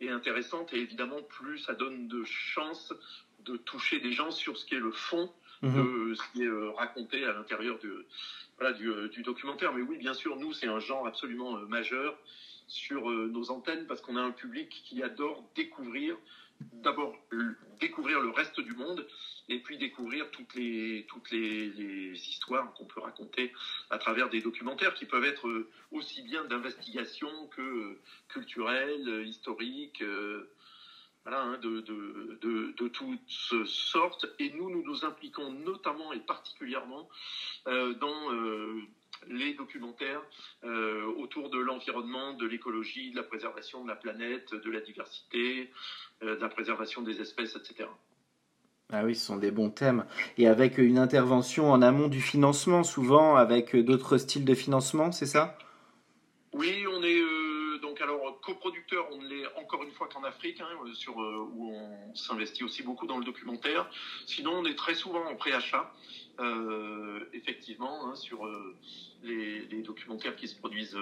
et 0.00 0.10
intéressante, 0.10 0.72
et 0.72 0.78
évidemment, 0.78 1.22
plus 1.22 1.58
ça 1.58 1.74
donne 1.74 2.08
de 2.08 2.24
chances 2.24 2.92
de 3.44 3.56
toucher 3.56 4.00
des 4.00 4.12
gens 4.12 4.30
sur 4.30 4.56
ce 4.58 4.64
qui 4.64 4.74
est 4.74 4.80
le 4.80 4.92
fond 4.92 5.32
mhm. 5.62 5.72
de 5.74 6.14
ce 6.14 6.22
qui 6.32 6.42
est 6.42 6.46
euh, 6.46 6.70
raconté 6.72 7.24
à 7.24 7.32
l'intérieur 7.32 7.78
voilà, 8.58 8.76
euh, 8.78 9.08
du, 9.08 9.22
documentaire. 9.22 9.72
Mais 9.72 9.82
oui, 9.82 9.96
bien 9.96 10.14
sûr, 10.14 10.36
nous, 10.36 10.52
c'est 10.52 10.66
un 10.66 10.78
genre 10.78 11.06
absolument 11.06 11.56
euh, 11.56 11.66
majeur 11.66 12.16
sur 12.66 13.10
nos 13.10 13.50
antennes 13.50 13.84
parce 13.88 14.00
qu'on 14.00 14.14
a 14.14 14.20
un 14.20 14.30
public 14.30 14.68
qui 14.84 15.02
adore 15.02 15.44
découvrir 15.56 16.16
d'abord 16.72 17.14
découvrir 17.80 18.20
le 18.20 18.30
reste 18.30 18.60
du 18.60 18.72
monde 18.72 19.06
et 19.48 19.58
puis 19.58 19.78
découvrir 19.78 20.30
toutes 20.30 20.54
les 20.54 21.06
toutes 21.08 21.30
les, 21.30 21.68
histoires 22.28 22.72
qu'on 22.74 22.84
peut 22.84 23.00
raconter 23.00 23.52
à 23.90 23.98
travers 23.98 24.28
des 24.28 24.40
documentaires 24.40 24.94
qui 24.94 25.04
peuvent 25.04 25.24
être 25.24 25.66
aussi 25.90 26.22
bien 26.22 26.44
d'investigation 26.44 27.28
que 27.48 27.98
culturels, 28.28 29.26
historiques, 29.26 30.02
voilà, 31.24 31.42
hein, 31.42 31.58
de, 31.58 31.80
de, 31.80 32.74
de, 32.76 32.88
toutes 32.88 33.20
sortes. 33.66 34.26
Et 34.38 34.50
nous, 34.50 34.70
nous 34.70 34.82
nous 34.82 35.04
impliquons 35.04 35.50
notamment 35.50 36.12
et 36.12 36.20
particulièrement 36.20 37.08
dans 37.66 38.30
les 39.28 39.54
documentaires 39.54 40.22
autour 41.18 41.50
de 41.50 41.58
l'environnement, 41.58 42.32
de 42.34 42.46
l'écologie, 42.46 43.10
de 43.10 43.16
la 43.16 43.22
préservation 43.22 43.82
de 43.84 43.88
la 43.88 43.96
planète, 43.96 44.54
de 44.54 44.70
la 44.70 44.80
diversité, 44.80 45.70
de 46.22 46.28
la 46.28 46.48
préservation 46.48 47.02
des 47.02 47.20
espèces, 47.20 47.56
etc. 47.56 47.88
Ah 48.92 49.04
oui, 49.04 49.14
ce 49.14 49.26
sont 49.26 49.36
des 49.36 49.52
bons 49.52 49.70
thèmes. 49.70 50.04
Et 50.36 50.48
avec 50.48 50.78
une 50.78 50.98
intervention 50.98 51.70
en 51.70 51.80
amont 51.80 52.08
du 52.08 52.20
financement, 52.20 52.82
souvent 52.82 53.36
avec 53.36 53.76
d'autres 53.76 54.18
styles 54.18 54.44
de 54.44 54.54
financement, 54.54 55.12
c'est 55.12 55.26
ça? 55.26 55.56
Oui, 56.52 56.84
on 56.92 57.02
est 57.04 57.20
euh, 57.20 57.78
donc 57.80 58.00
alors 58.00 58.40
coproducteur, 58.40 59.06
on 59.12 59.22
l'est 59.22 59.46
encore 59.56 59.84
une 59.84 59.92
fois 59.92 60.08
qu'en 60.08 60.24
Afrique, 60.24 60.60
hein, 60.60 60.66
sur, 60.94 61.22
euh, 61.22 61.48
où 61.54 61.72
on 61.72 62.14
s'investit 62.16 62.64
aussi 62.64 62.82
beaucoup 62.82 63.06
dans 63.06 63.18
le 63.18 63.24
documentaire. 63.24 63.88
Sinon, 64.26 64.54
on 64.56 64.64
est 64.64 64.74
très 64.74 64.94
souvent 64.94 65.24
en 65.24 65.36
préachat, 65.36 65.92
euh, 66.40 67.28
effectivement, 67.32 68.06
hein, 68.06 68.14
sur 68.14 68.48
les, 69.22 69.66
les, 69.66 69.82
documentaires 69.82 70.36
qui 70.36 70.48
se 70.48 70.56
produisent 70.56 70.98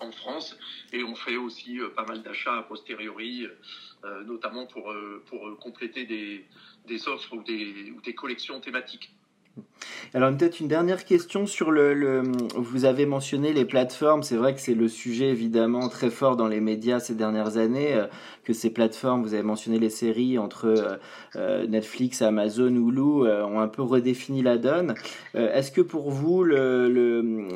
en 0.00 0.12
France. 0.12 0.56
Et 0.92 1.02
on 1.02 1.14
fait 1.14 1.36
aussi 1.36 1.78
pas 1.96 2.04
mal 2.04 2.22
d'achats 2.22 2.58
a 2.58 2.62
posteriori, 2.62 3.46
notamment 4.26 4.66
pour, 4.66 4.94
compléter 5.60 6.04
des 6.04 7.08
offres 7.08 7.34
ou 7.36 7.42
des 7.42 8.14
collections 8.14 8.60
thématiques. 8.60 9.12
Alors 10.12 10.36
peut-être 10.36 10.58
une 10.58 10.68
dernière 10.68 11.04
question 11.04 11.46
sur 11.46 11.70
le, 11.70 12.22
Vous 12.56 12.84
avez 12.84 13.06
mentionné 13.06 13.52
les 13.52 13.64
plateformes. 13.64 14.22
C'est 14.22 14.36
vrai 14.36 14.54
que 14.54 14.60
c'est 14.60 14.74
le 14.74 14.88
sujet 14.88 15.28
évidemment 15.28 15.88
très 15.88 16.10
fort 16.10 16.36
dans 16.36 16.48
les 16.48 16.60
médias 16.60 16.98
ces 16.98 17.14
dernières 17.14 17.56
années. 17.56 17.94
Euh, 17.94 18.06
que 18.42 18.52
ces 18.54 18.70
plateformes, 18.70 19.22
vous 19.22 19.34
avez 19.34 19.42
mentionné 19.42 19.78
les 19.78 19.90
séries 19.90 20.38
entre 20.38 20.64
euh, 20.64 20.96
euh, 21.36 21.66
Netflix, 21.66 22.22
Amazon, 22.22 22.74
Hulu, 22.74 23.02
ont 23.02 23.60
un 23.60 23.68
peu 23.68 23.82
redéfini 23.82 24.42
la 24.42 24.56
donne. 24.56 24.94
Est-ce 25.34 25.70
que 25.70 25.82
pour 25.82 26.10
vous, 26.10 26.42
le, 26.42 27.46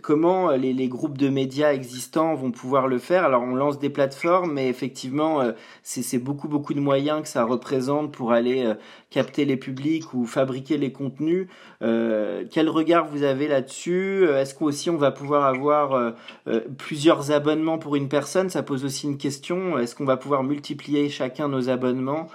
comment 0.00 0.52
les, 0.52 0.72
les, 0.72 0.88
groupes 0.88 1.18
de 1.18 1.28
médias 1.28 1.72
existants 1.72 2.34
vont 2.34 2.52
pouvoir 2.52 2.86
le 2.86 2.98
faire? 2.98 3.24
Alors 3.24 3.42
on 3.42 3.54
lance 3.54 3.78
des 3.78 3.90
plateformes, 3.90 4.52
mais 4.52 4.68
effectivement, 4.68 5.42
c'est 5.82 6.18
beaucoup 6.18 6.48
beaucoup 6.48 6.72
de 6.72 6.80
moyens 6.80 7.22
que 7.22 7.28
ça 7.28 7.44
représente 7.44 8.12
pour 8.12 8.32
aller 8.32 8.72
capter 9.10 9.44
les 9.44 9.56
publics 9.56 10.14
ou 10.14 10.24
fabriquer 10.24 10.78
les 10.78 10.89
contenus. 10.92 11.48
Euh, 11.82 12.44
quel 12.50 12.68
regard 12.68 13.06
vous 13.06 13.22
avez 13.22 13.48
là-dessus? 13.48 14.24
Est-ce 14.24 14.54
qu'aussi 14.54 14.90
on 14.90 14.96
va 14.96 15.10
pouvoir 15.10 15.44
avoir 15.44 15.92
euh, 15.92 16.10
euh, 16.48 16.60
plusieurs 16.78 17.32
abonnements 17.32 17.78
pour 17.78 17.96
une 17.96 18.08
personne? 18.08 18.50
Ça 18.50 18.62
pose 18.62 18.84
aussi 18.84 19.06
une 19.06 19.18
question. 19.18 19.78
Est-ce 19.78 19.94
qu'on 19.94 20.04
va 20.04 20.16
pouvoir 20.16 20.42
multiplier 20.42 21.08
chacun 21.08 21.48
nos 21.48 21.68
abonnements? 21.68 22.28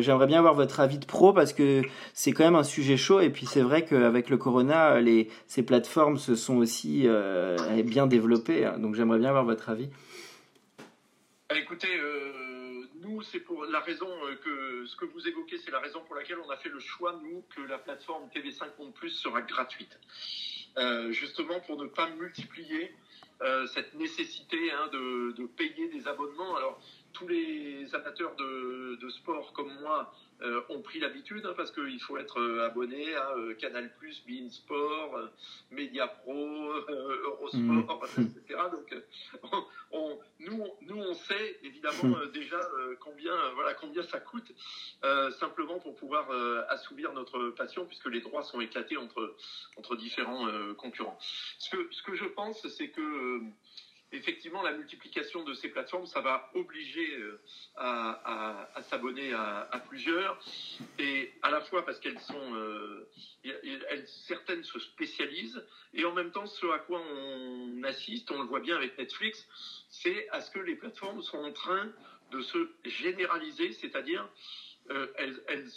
J'aimerais 0.00 0.26
bien 0.26 0.40
avoir 0.40 0.54
votre 0.54 0.80
avis 0.80 0.98
de 0.98 1.06
pro 1.06 1.32
parce 1.32 1.52
que 1.52 1.82
c'est 2.12 2.32
quand 2.32 2.42
même 2.42 2.56
un 2.56 2.64
sujet 2.64 2.96
chaud 2.96 3.20
et 3.20 3.30
puis 3.30 3.46
c'est 3.46 3.60
vrai 3.60 3.84
qu'avec 3.84 4.30
le 4.30 4.36
corona, 4.36 5.00
les, 5.00 5.28
ces 5.46 5.62
plateformes 5.62 6.18
se 6.18 6.34
sont 6.34 6.56
aussi 6.56 7.06
bien 7.84 8.08
développées. 8.08 8.64
Hein. 8.64 8.78
donc 8.80 8.96
j'aimerais 8.96 9.20
bien 9.20 9.28
avoir 9.28 9.44
votre 9.44 9.70
avis. 9.70 9.88
Écoutez, 11.54 12.00
nous, 13.00 13.22
c'est 13.22 13.40
pour 13.40 13.64
la 13.66 13.80
raison 13.80 14.08
euh, 14.24 14.36
que 14.36 14.86
ce 14.86 14.96
que 14.96 15.04
vous 15.04 15.28
évoquez, 15.28 15.58
c'est 15.58 15.70
la 15.70 15.80
raison 15.80 16.00
pour 16.04 16.14
laquelle 16.16 16.38
on 16.44 16.50
a 16.50 16.56
fait 16.56 16.68
le 16.68 16.80
choix, 16.80 17.18
nous, 17.22 17.44
que 17.54 17.60
la 17.62 17.78
plateforme 17.78 18.28
TV5 18.28 18.66
Monde 18.78 18.94
Plus 18.94 19.10
sera 19.10 19.42
gratuite. 19.42 19.98
Euh, 20.78 21.10
justement 21.12 21.58
pour 21.60 21.78
ne 21.82 21.86
pas 21.86 22.10
multiplier 22.10 22.94
euh, 23.40 23.66
cette 23.68 23.94
nécessité 23.94 24.70
hein, 24.72 24.88
de, 24.92 25.32
de, 25.32 25.46
payer 25.46 25.88
des 25.88 26.06
abonnements. 26.06 26.56
Alors, 26.56 26.80
tous 27.12 27.26
les 27.28 27.94
amateurs 27.94 28.34
de, 28.36 28.98
de 29.00 29.08
sport 29.08 29.52
comme 29.52 29.72
moi 29.80 30.12
euh, 30.42 30.60
ont 30.68 30.82
pris 30.82 31.00
l'habitude, 31.00 31.46
hein, 31.46 31.54
parce 31.56 31.70
qu'il 31.70 32.00
faut 32.00 32.18
être 32.18 32.38
euh, 32.40 32.66
abonné 32.66 33.14
à 33.14 33.30
euh, 33.36 33.54
Canal+, 33.54 33.90
Bein 34.28 34.50
Sport, 34.50 35.30
Media 35.70 36.08
Pro, 36.08 36.34
Eurosport, 36.34 38.06
mmh. 38.18 38.22
etc. 38.22 38.60
Donc, 38.70 38.94
on, 39.92 40.18
nous, 40.40 40.66
nous, 40.82 40.98
on 40.98 41.14
sait 41.14 41.58
évidemment 41.62 42.16
mmh. 42.16 42.32
déjà 42.32 42.60
combien, 43.00 43.34
voilà, 43.54 43.72
combien 43.74 44.02
ça 44.02 44.20
coûte, 44.20 44.52
simplement 45.38 45.78
pour 45.78 45.94
pouvoir 45.94 46.30
assouvir 46.68 47.12
notre 47.12 47.50
passion, 47.50 47.86
puisque 47.86 48.06
les 48.06 48.20
droits 48.20 48.42
sont 48.42 48.60
éclatés 48.60 48.96
entre, 48.96 49.34
entre 49.76 49.96
différents 49.96 50.46
concurrents. 50.74 51.18
Ce 51.58 51.70
que, 51.70 51.88
ce 51.90 52.02
que 52.02 52.14
je 52.14 52.26
pense, 52.26 52.66
c'est 52.68 52.88
que 52.88 53.40
effectivement, 54.12 54.62
la 54.62 54.72
multiplication 54.72 55.44
de 55.44 55.54
ces 55.54 55.68
plateformes, 55.68 56.06
ça 56.06 56.20
va 56.20 56.50
obliger 56.54 57.14
euh, 57.16 57.40
à, 57.76 58.68
s'abonner 58.88 59.32
à, 59.32 59.82
plusieurs, 59.88 60.38
et 60.98 61.32
à 61.42 61.50
la 61.50 61.60
fois 61.60 61.84
parce 61.84 61.98
qu'elles 61.98 62.20
sont, 62.20 62.54
euh, 62.54 63.08
certaines 64.06 64.64
se 64.64 64.78
spécialisent, 64.78 65.64
et 65.94 66.04
en 66.04 66.12
même 66.12 66.30
temps, 66.30 66.46
ce 66.46 66.66
à 66.66 66.78
quoi 66.78 67.00
on 67.00 67.82
assiste, 67.84 68.30
on 68.30 68.40
le 68.40 68.48
voit 68.48 68.60
bien 68.60 68.76
avec 68.76 68.96
Netflix, 68.98 69.46
c'est 69.90 70.28
à 70.30 70.40
ce 70.40 70.50
que 70.50 70.60
les 70.60 70.76
plateformes 70.76 71.22
sont 71.22 71.38
en 71.38 71.52
train 71.52 71.92
de 72.30 72.40
se 72.40 72.70
généraliser, 72.84 73.72
c'est-à-dire 73.72 74.28
euh, 74.90 75.06
elles, 75.16 75.42
elles 75.48 75.68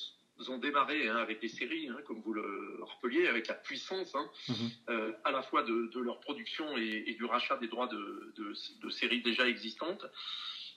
ont 0.48 0.58
démarré 0.58 1.08
hein, 1.08 1.18
avec 1.18 1.42
des 1.42 1.50
séries, 1.50 1.90
hein, 1.90 1.98
comme 2.06 2.22
vous 2.22 2.34
le 2.34 2.80
rappeliez, 2.82 3.28
avec 3.28 3.48
la 3.48 3.56
puissance 3.56 4.14
hein, 4.16 4.30
mhm. 4.48 4.56
euh, 4.90 5.12
à 5.24 5.32
la 5.32 5.42
fois 5.42 5.64
de, 5.64 6.00
leur 6.00 6.20
production 6.20 6.78
et, 6.78 7.14
du 7.14 7.26
rachat 7.26 7.58
des 7.58 7.68
droits 7.68 7.88
de, 7.88 8.54
séries 8.90 9.22
déjà 9.22 9.48
existantes. 9.48 10.06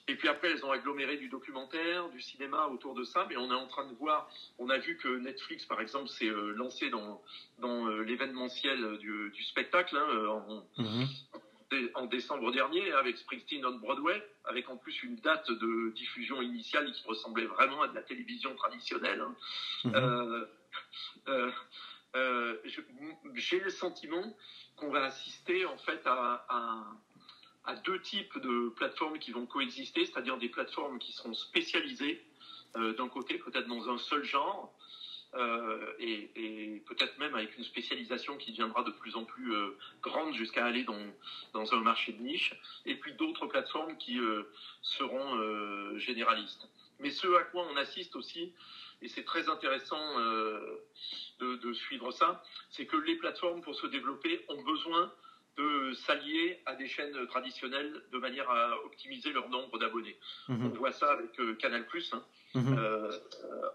Et 0.09 0.15
puis 0.15 0.27
après, 0.27 0.51
elles 0.51 0.65
ont 0.65 0.71
aggloméré 0.71 1.15
du 1.15 1.29
documentaire, 1.29 2.09
du 2.09 2.19
cinéma 2.19 2.67
autour 2.67 2.93
de 2.93 3.05
ça. 3.05 3.25
Mais 3.29 3.37
on 3.37 3.49
est 3.49 3.55
en 3.55 3.67
train 3.67 3.87
de 3.87 3.93
voir, 3.93 4.29
on 4.57 4.69
a 4.69 4.77
vu 4.77 4.97
que 4.97 5.07
Netflix, 5.19 5.65
par 5.65 5.79
exemple, 5.79 6.09
s'est 6.09 6.27
euh, 6.27 6.51
lancé 6.57 6.89
dans, 6.89 7.21
dans 7.59 7.87
euh, 7.87 8.01
l'événementiel 8.01 8.97
du, 8.97 9.43
spectacle. 9.43 9.97
En, 9.97 10.65
mhm 10.77 11.07
en 11.95 12.05
décembre 12.05 12.51
dernier 12.51 12.91
avec 12.93 13.17
Springsteen 13.17 13.65
on 13.65 13.75
Broadway, 13.75 14.21
avec 14.45 14.69
en 14.69 14.77
plus 14.77 15.03
une 15.03 15.15
date 15.17 15.49
de 15.49 15.91
diffusion 15.95 16.41
initiale 16.41 16.91
qui 16.91 17.03
ressemblait 17.07 17.45
vraiment 17.45 17.81
à 17.81 17.87
de 17.87 17.95
la 17.95 18.01
télévision 18.01 18.55
traditionnelle. 18.55 19.21
Hein. 19.21 19.35
Mhm. 19.85 19.95
Euh, 19.95 20.45
euh, 21.27 21.51
euh, 22.15 22.57
j'ai 23.35 23.59
le 23.59 23.69
sentiment 23.69 24.35
qu'on 24.75 24.91
va 24.91 25.05
assister 25.05 25.65
en 25.65 25.77
fait 25.77 26.01
à, 26.05 26.45
à, 27.65 27.75
deux 27.85 28.01
types 28.01 28.37
de 28.39 28.69
plateformes 28.69 29.19
qui 29.19 29.31
vont 29.31 29.45
coexister, 29.45 30.05
c'est-à-dire 30.05 30.37
des 30.37 30.49
plateformes 30.49 30.99
qui 30.99 31.11
seront 31.11 31.33
spécialisées 31.33 32.23
d'un 32.75 33.07
côté, 33.07 33.37
peut-être 33.37 33.67
dans 33.67 33.87
un 33.89 33.99
seul 33.99 34.23
genre, 34.23 34.73
euh, 35.35 35.93
et, 35.99 36.81
peut-être 36.85 37.17
même 37.17 37.33
avec 37.33 37.57
une 37.57 37.63
spécialisation 37.63 38.37
qui 38.37 38.51
deviendra 38.51 38.83
de 38.83 38.91
plus 38.91 39.15
en 39.15 39.23
plus 39.23 39.53
euh, 39.53 39.77
grande 40.01 40.33
jusqu'à 40.35 40.65
aller 40.65 40.83
dans, 40.83 41.01
dans 41.53 41.73
un 41.73 41.81
marché 41.81 42.11
de 42.11 42.21
niche, 42.21 42.53
et 42.85 42.95
puis 42.95 43.13
d'autres 43.13 43.47
plateformes 43.47 43.97
qui 43.97 44.19
euh, 44.19 44.43
seront 44.81 45.97
généralistes. 45.97 46.67
Mais 46.99 47.09
ce 47.09 47.27
à 47.35 47.43
quoi 47.43 47.65
on 47.71 47.77
assiste 47.77 48.15
aussi, 48.15 48.53
et 49.01 49.07
c'est 49.07 49.23
très 49.23 49.49
intéressant 49.49 50.17
de, 51.39 51.55
de, 51.55 51.73
suivre 51.73 52.11
ça, 52.11 52.43
c'est 52.69 52.85
que 52.85 52.95
les 52.97 53.15
plateformes 53.15 53.61
pour 53.61 53.75
se 53.75 53.87
développer 53.87 54.45
ont 54.49 54.61
besoin 54.61 55.11
de 55.57 55.93
s'allier 55.93 56.59
à 56.65 56.75
des 56.75 56.87
chaînes 56.87 57.27
traditionnelles 57.27 58.01
de 58.11 58.17
manière 58.17 58.49
à 58.49 58.83
optimiser 58.85 59.31
leur 59.31 59.49
nombre 59.49 59.77
d'abonnés. 59.77 60.17
Mhm. 60.49 60.65
On 60.65 60.69
voit 60.69 60.91
ça 60.91 61.11
avec 61.11 61.39
euh, 61.39 61.53
Canal+, 61.55 61.85
hein, 62.11 62.23
mhm. 62.55 62.77
euh, 62.77 63.11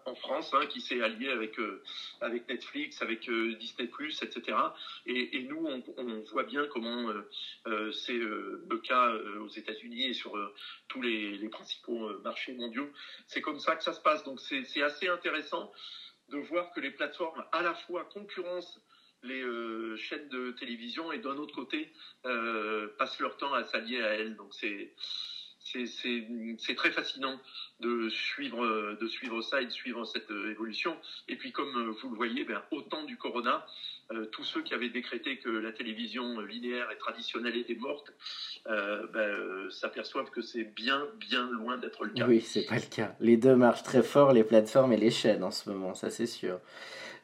en 0.04 0.14
France, 0.16 0.52
hein, 0.54 0.66
qui 0.66 0.80
s'est 0.80 1.00
allié 1.00 1.28
avec, 1.28 1.58
euh, 1.60 1.82
avec 2.20 2.48
Netflix, 2.48 3.00
avec 3.00 3.30
Disney+, 3.30 3.88
etc. 4.22 4.56
Et, 5.06 5.36
et 5.36 5.42
nous, 5.44 5.64
on, 5.66 5.82
on, 5.96 6.20
voit 6.32 6.44
bien 6.44 6.66
comment 6.66 7.12
c'est 7.92 8.18
le 8.18 8.80
cas 8.82 9.12
aux 9.40 9.48
États-Unis 9.48 10.08
et 10.08 10.14
sur 10.14 10.32
tous 10.88 11.00
les, 11.00 11.38
les, 11.38 11.48
principaux 11.48 12.18
marchés 12.20 12.52
mondiaux. 12.52 12.90
C'est 13.26 13.40
comme 13.40 13.60
ça 13.60 13.76
que 13.76 13.84
ça 13.84 13.92
se 13.92 14.00
passe. 14.00 14.24
Donc 14.24 14.40
c'est 14.40 14.82
assez 14.82 15.08
intéressant 15.08 15.72
de 16.28 16.38
voir 16.38 16.72
que 16.72 16.80
les 16.80 16.90
plateformes 16.90 17.44
à 17.52 17.62
la 17.62 17.74
fois 17.74 18.04
concurrencent 18.04 18.80
les 19.22 19.42
euh, 19.42 19.96
chaînes 19.96 20.28
de 20.28 20.52
télévision 20.52 21.12
et 21.12 21.18
d'un 21.18 21.36
autre 21.36 21.54
côté 21.54 21.90
euh, 22.26 22.88
passent 22.98 23.18
leur 23.20 23.36
temps 23.36 23.52
à 23.52 23.64
s'allier 23.64 24.00
à 24.02 24.14
elles. 24.14 24.36
Donc 24.36 24.54
c'est 24.54 24.92
c'est 25.60 26.74
très 26.76 26.90
fascinant 26.92 27.38
de 27.80 28.08
suivre, 28.08 28.96
de 28.98 29.06
suivre 29.06 29.42
ça 29.42 29.60
et 29.60 29.66
de 29.66 29.70
suivre 29.70 30.06
cette 30.06 30.30
euh, 30.30 30.50
évolution. 30.50 30.96
Et 31.28 31.36
puis, 31.36 31.52
comme 31.52 31.90
vous 31.90 32.08
le 32.08 32.16
voyez, 32.16 32.44
ben, 32.44 32.62
au 32.70 32.80
temps 32.80 33.04
du 33.04 33.18
corona, 33.18 33.66
tous 34.32 34.44
ceux 34.44 34.62
qui 34.62 34.72
avaient 34.72 34.88
décrété 34.88 35.36
que 35.36 35.50
la 35.50 35.70
télévision 35.70 36.40
linéaire 36.40 36.90
et 36.90 36.96
traditionnelle 36.96 37.54
était 37.54 37.74
morte 37.74 38.10
ben, 38.64 39.68
s'aperçoivent 39.68 40.30
que 40.30 40.40
c'est 40.40 40.64
bien, 40.64 41.06
bien 41.16 41.50
loin 41.50 41.76
d'être 41.76 42.06
le 42.06 42.14
cas. 42.14 42.26
Oui, 42.26 42.40
c'est 42.40 42.64
pas 42.64 42.76
le 42.76 42.88
cas. 42.90 43.14
Les 43.20 43.36
deux 43.36 43.54
marchent 43.54 43.82
très 43.82 44.02
fort, 44.02 44.32
les 44.32 44.44
plateformes 44.44 44.94
et 44.94 44.96
les 44.96 45.10
chaînes 45.10 45.44
en 45.44 45.50
ce 45.50 45.68
moment, 45.68 45.92
ça 45.92 46.08
c'est 46.08 46.26
sûr. 46.26 46.58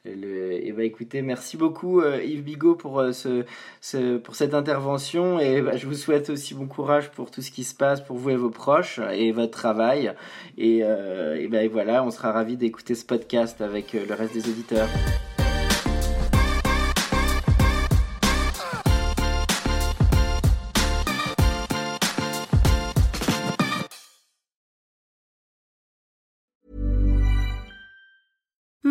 Et 0.06 0.72
bah 0.72 0.84
écoutez, 0.84 1.22
merci 1.22 1.56
beaucoup 1.56 2.02
Yves 2.02 2.42
Bigot 2.42 2.74
pour, 2.74 3.02
ce, 3.12 4.16
pour 4.18 4.34
cette 4.34 4.52
intervention 4.52 5.38
et 5.38 5.62
bah, 5.62 5.76
je 5.76 5.86
vous 5.86 5.94
souhaite 5.94 6.28
aussi 6.28 6.54
bon 6.54 6.66
courage 6.66 7.10
pour 7.10 7.30
tout 7.30 7.40
ce 7.40 7.50
qui 7.50 7.64
se 7.64 7.74
passe 7.74 8.02
pour 8.02 8.18
vous 8.18 8.30
et 8.30 8.36
vos 8.36 8.50
proches 8.50 9.00
et 9.12 9.32
votre 9.32 9.52
travail. 9.52 10.12
Et, 10.58 10.80
et, 10.80 11.48
bah, 11.48 11.66
voilà, 11.70 12.04
on 12.04 12.10
sera 12.10 12.32
ravis 12.32 12.56
d'écouter 12.56 12.94
ce 12.94 13.04
podcast 13.04 13.62
avec 13.62 13.94
le 13.94 14.14
reste 14.14 14.34
des 14.34 14.48
auditeurs. 14.48 14.88